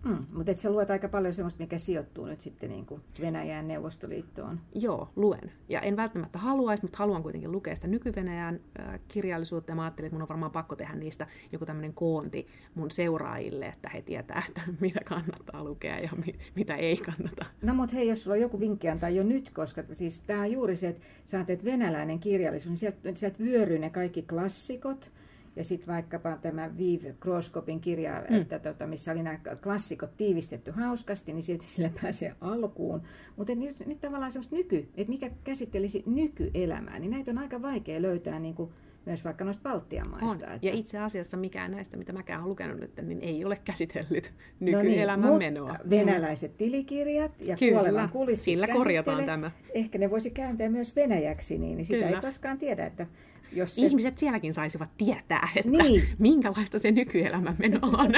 Mm, 0.05 0.25
mutta 0.33 0.51
et 0.51 0.60
sä 0.60 0.69
luet 0.69 0.91
aika 0.91 1.10
paljon 1.10 1.33
sellaista, 1.33 1.63
mikä 1.63 1.77
sijoittuu 1.77 2.25
nyt 2.25 2.41
sitten 2.41 2.69
niin 2.69 2.86
kuin 2.86 3.01
Venäjän 3.21 3.67
Neuvostoliittoon. 3.67 4.60
Joo, 4.75 5.10
luen. 5.15 5.51
Ja 5.69 5.81
en 5.81 5.97
välttämättä 5.97 6.39
haluaisi, 6.39 6.83
mutta 6.83 6.97
haluan 6.97 7.23
kuitenkin 7.23 7.51
lukea 7.51 7.75
sitä 7.75 7.88
nyky-Venäjän 7.88 8.60
äh, 8.79 8.99
kirjallisuutta. 9.07 9.71
Ja 9.71 9.75
mä 9.75 9.83
ajattelin, 9.83 10.07
että 10.07 10.15
mun 10.15 10.21
on 10.21 10.29
varmaan 10.29 10.51
pakko 10.51 10.75
tehdä 10.75 10.95
niistä 10.95 11.27
joku 11.51 11.65
tämmöinen 11.65 11.93
koonti 11.93 12.47
mun 12.75 12.91
seuraajille, 12.91 13.65
että 13.65 13.89
he 13.89 14.01
tietää, 14.01 14.43
että 14.47 14.62
mitä 14.79 14.99
kannattaa 15.05 15.63
lukea 15.63 15.99
ja 15.99 16.10
mi- 16.25 16.39
mitä 16.55 16.75
ei 16.75 16.97
kannata. 16.97 17.45
No 17.62 17.73
mutta 17.73 17.95
hei, 17.95 18.07
jos 18.07 18.23
sulla 18.23 18.36
on 18.36 18.41
joku 18.41 18.60
vinkki 18.60 18.89
antaa 18.89 19.10
jo 19.10 19.23
nyt, 19.23 19.49
koska 19.49 19.83
siis 19.93 20.21
tämä 20.21 20.41
on 20.41 20.51
juuri 20.51 20.75
se, 20.75 20.88
että 20.88 21.01
sä 21.25 21.43
teet 21.43 21.65
venäläinen 21.65 22.19
kirjallisuus, 22.19 22.69
niin 22.69 22.77
sieltä, 22.77 23.19
sieltä 23.19 23.39
vyöryy 23.39 23.79
ne 23.79 23.89
kaikki 23.89 24.21
klassikot, 24.21 25.12
ja 25.58 25.63
sitten 25.63 25.93
vaikkapa 25.93 26.38
tämä 26.41 26.78
Vive 26.78 27.15
Kroskopin 27.20 27.82
kirja, 27.82 28.24
mm. 28.30 28.36
että 28.41 28.60
tota, 28.60 28.88
missä 28.88 29.12
oli 29.12 29.24
nämä 29.24 29.39
klassikot 29.63 30.17
tiivistetty 30.17 30.72
hauskasti, 30.72 31.34
niin 31.34 31.43
silti 31.43 31.65
sille 31.65 31.91
pääsee 32.02 32.36
alkuun. 32.41 33.01
Mutta 33.36 33.55
nyt, 33.55 33.86
nyt 33.86 34.01
tavallaan 34.01 34.32
semmoista 34.32 34.55
nyky, 34.55 34.78
että 34.97 35.12
mikä 35.12 35.32
käsittelisi 35.43 36.03
nykyelämää, 36.05 36.99
niin 36.99 37.12
näitä 37.12 37.32
on 37.32 37.38
aika 37.38 37.62
vaikea 37.62 38.01
löytää 38.01 38.39
niin 38.39 38.55
kuin 38.55 38.72
myös 39.05 39.26
vaikka 39.26 39.45
noista 39.45 39.70
Baltian 39.70 40.10
maista. 40.10 40.47
On. 40.47 40.53
Että... 40.53 40.68
Ja 40.68 40.74
itse 40.74 40.99
asiassa 40.99 41.38
mikään 41.38 41.72
näistä, 41.72 41.97
mitä 41.97 42.14
mäkään 42.14 42.39
olen 42.39 42.49
lukenut 42.49 42.80
nyt, 42.80 42.91
niin 43.01 43.22
ei 43.22 43.45
ole 43.45 43.60
käsitellyt 43.66 44.34
nykyelämän 44.60 45.30
no 45.30 45.38
niin, 45.38 45.53
menoa. 45.53 45.76
Venäläiset 45.89 46.58
tilikirjat 46.58 47.41
ja 47.41 47.55
Kyllä, 47.55 47.74
kuolevan 47.74 48.10
kulissit 48.10 48.45
sillä 48.45 48.68
korjataan 48.68 49.26
tämä. 49.26 49.51
Ehkä 49.74 49.97
ne 49.97 50.10
voisi 50.10 50.32
kääntää 50.32 50.70
myös 50.70 50.95
venäjäksi, 50.95 51.58
niin, 51.58 51.78
niin 51.78 51.86
sitä 51.86 52.05
Kyllä. 52.05 52.18
ei 52.18 52.22
koskaan 52.22 52.58
tiedä, 52.58 52.86
että 52.86 53.08
jos 53.52 53.76
se... 53.76 53.82
Ihmiset 53.82 54.18
sielläkin 54.18 54.54
saisivat 54.54 54.89
tietää, 54.98 55.50
että 55.56 55.72
niin. 55.72 56.04
minkälaista 56.20 56.80
se 56.80 56.91
nykyelämä 56.91 57.56
meno 57.60 57.80
on. 57.84 58.12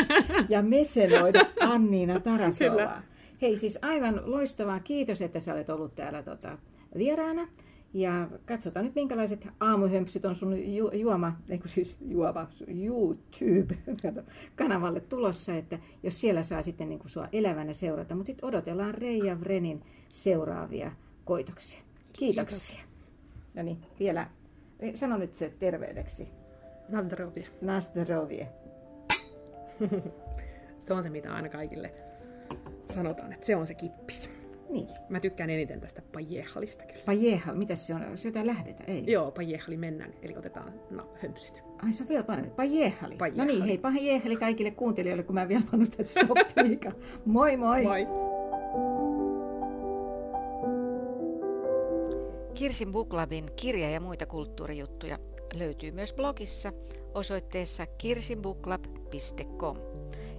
ja 0.49 0.61
meseloida 0.61 1.39
Anniina 1.59 2.19
Tarasova. 2.19 3.01
Hei 3.41 3.57
siis 3.57 3.79
aivan 3.81 4.21
loistavaa. 4.25 4.79
Kiitos, 4.79 5.21
että 5.21 5.39
sä 5.39 5.53
olet 5.53 5.69
ollut 5.69 5.95
täällä 5.95 6.23
tota, 6.23 6.57
vieraana. 6.97 7.47
Ja 7.93 8.27
katsotaan 8.45 8.85
nyt, 8.85 8.95
minkälaiset 8.95 9.47
aamuhömpsyt 9.59 10.25
on 10.25 10.35
sun 10.35 10.75
ju- 10.75 10.91
juoma, 10.93 11.35
ei 11.49 11.61
siis 11.65 11.97
juova, 12.07 12.47
YouTube-kanavalle 12.67 14.99
tulossa, 14.99 15.55
että 15.55 15.79
jos 16.03 16.21
siellä 16.21 16.43
saa 16.43 16.61
sitten 16.61 16.89
niin 16.89 16.99
kuin 16.99 17.09
sua 17.09 17.27
elävänä 17.31 17.73
seurata. 17.73 18.15
Mutta 18.15 18.27
sitten 18.27 18.45
odotellaan 18.45 18.93
Reija 18.93 19.39
Vrenin 19.39 19.81
seuraavia 20.09 20.91
koitoksia. 21.25 21.79
Kiitoksia. 22.13 22.75
Kiitos. 22.75 22.89
No 23.55 23.63
niin, 23.63 23.77
vielä 23.99 24.27
sano 24.93 25.17
nyt 25.17 25.33
se 25.33 25.53
terveydeksi. 25.59 26.29
Nazdrovje. 26.89 27.47
Nazdrovje. 27.61 28.47
se 30.85 30.93
on 30.93 31.03
se, 31.03 31.09
mitä 31.09 31.33
aina 31.33 31.49
kaikille 31.49 31.93
sanotaan, 32.93 33.33
että 33.33 33.45
se 33.45 33.55
on 33.55 33.67
se 33.67 33.73
kippis. 33.73 34.29
Niin. 34.69 34.87
Mä 35.09 35.19
tykkään 35.19 35.49
eniten 35.49 35.81
tästä 35.81 36.01
pajehalista 36.13 36.83
kyllä. 36.83 37.01
Pajehal, 37.05 37.55
mitä 37.55 37.75
se 37.75 37.95
on? 37.95 38.17
Se 38.17 38.27
jotain 38.27 38.47
lähdetä, 38.47 38.83
ei? 38.87 39.03
Joo, 39.07 39.31
pajehali 39.31 39.77
mennään, 39.77 40.13
eli 40.21 40.37
otetaan 40.37 40.73
no, 40.89 41.13
hömpsyt. 41.21 41.63
Ai 41.83 41.93
se 41.93 42.03
on 42.03 42.09
vielä 42.09 42.23
parempi. 42.23 42.51
Pajehali. 42.55 43.17
No 43.35 43.45
niin, 43.45 43.63
hei, 43.63 43.77
pajehali 43.77 44.35
kaikille 44.35 44.71
kuuntelijoille, 44.71 45.23
kun 45.23 45.35
mä 45.35 45.47
vielä 45.47 45.63
pannustan, 45.71 45.99
että 45.99 46.11
stop 46.11 46.37
Moi 47.25 47.57
moi! 47.57 47.83
Moi! 47.83 48.28
Kirsin 52.59 52.91
Booklabin 52.91 53.45
kirja- 53.55 53.89
ja 53.89 53.99
muita 53.99 54.25
kulttuurijuttuja 54.25 55.19
löytyy 55.53 55.91
myös 55.91 56.13
blogissa 56.13 56.73
osoitteessa 57.13 57.85
kirsinbooklab.com. 57.85 59.77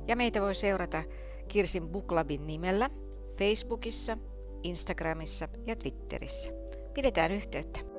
Ja 0.07 0.17
meitä 0.17 0.41
voi 0.41 0.55
seurata 0.55 1.03
Kirsin 1.49 1.89
Booklabin 1.89 2.47
nimellä 2.47 2.91
Facebookissa, 3.39 4.19
Instagramissa 4.63 5.49
ja 5.67 5.77
Twitterissä. 5.77 6.51
Pidetään 6.95 7.33
yhteyttä. 7.33 7.90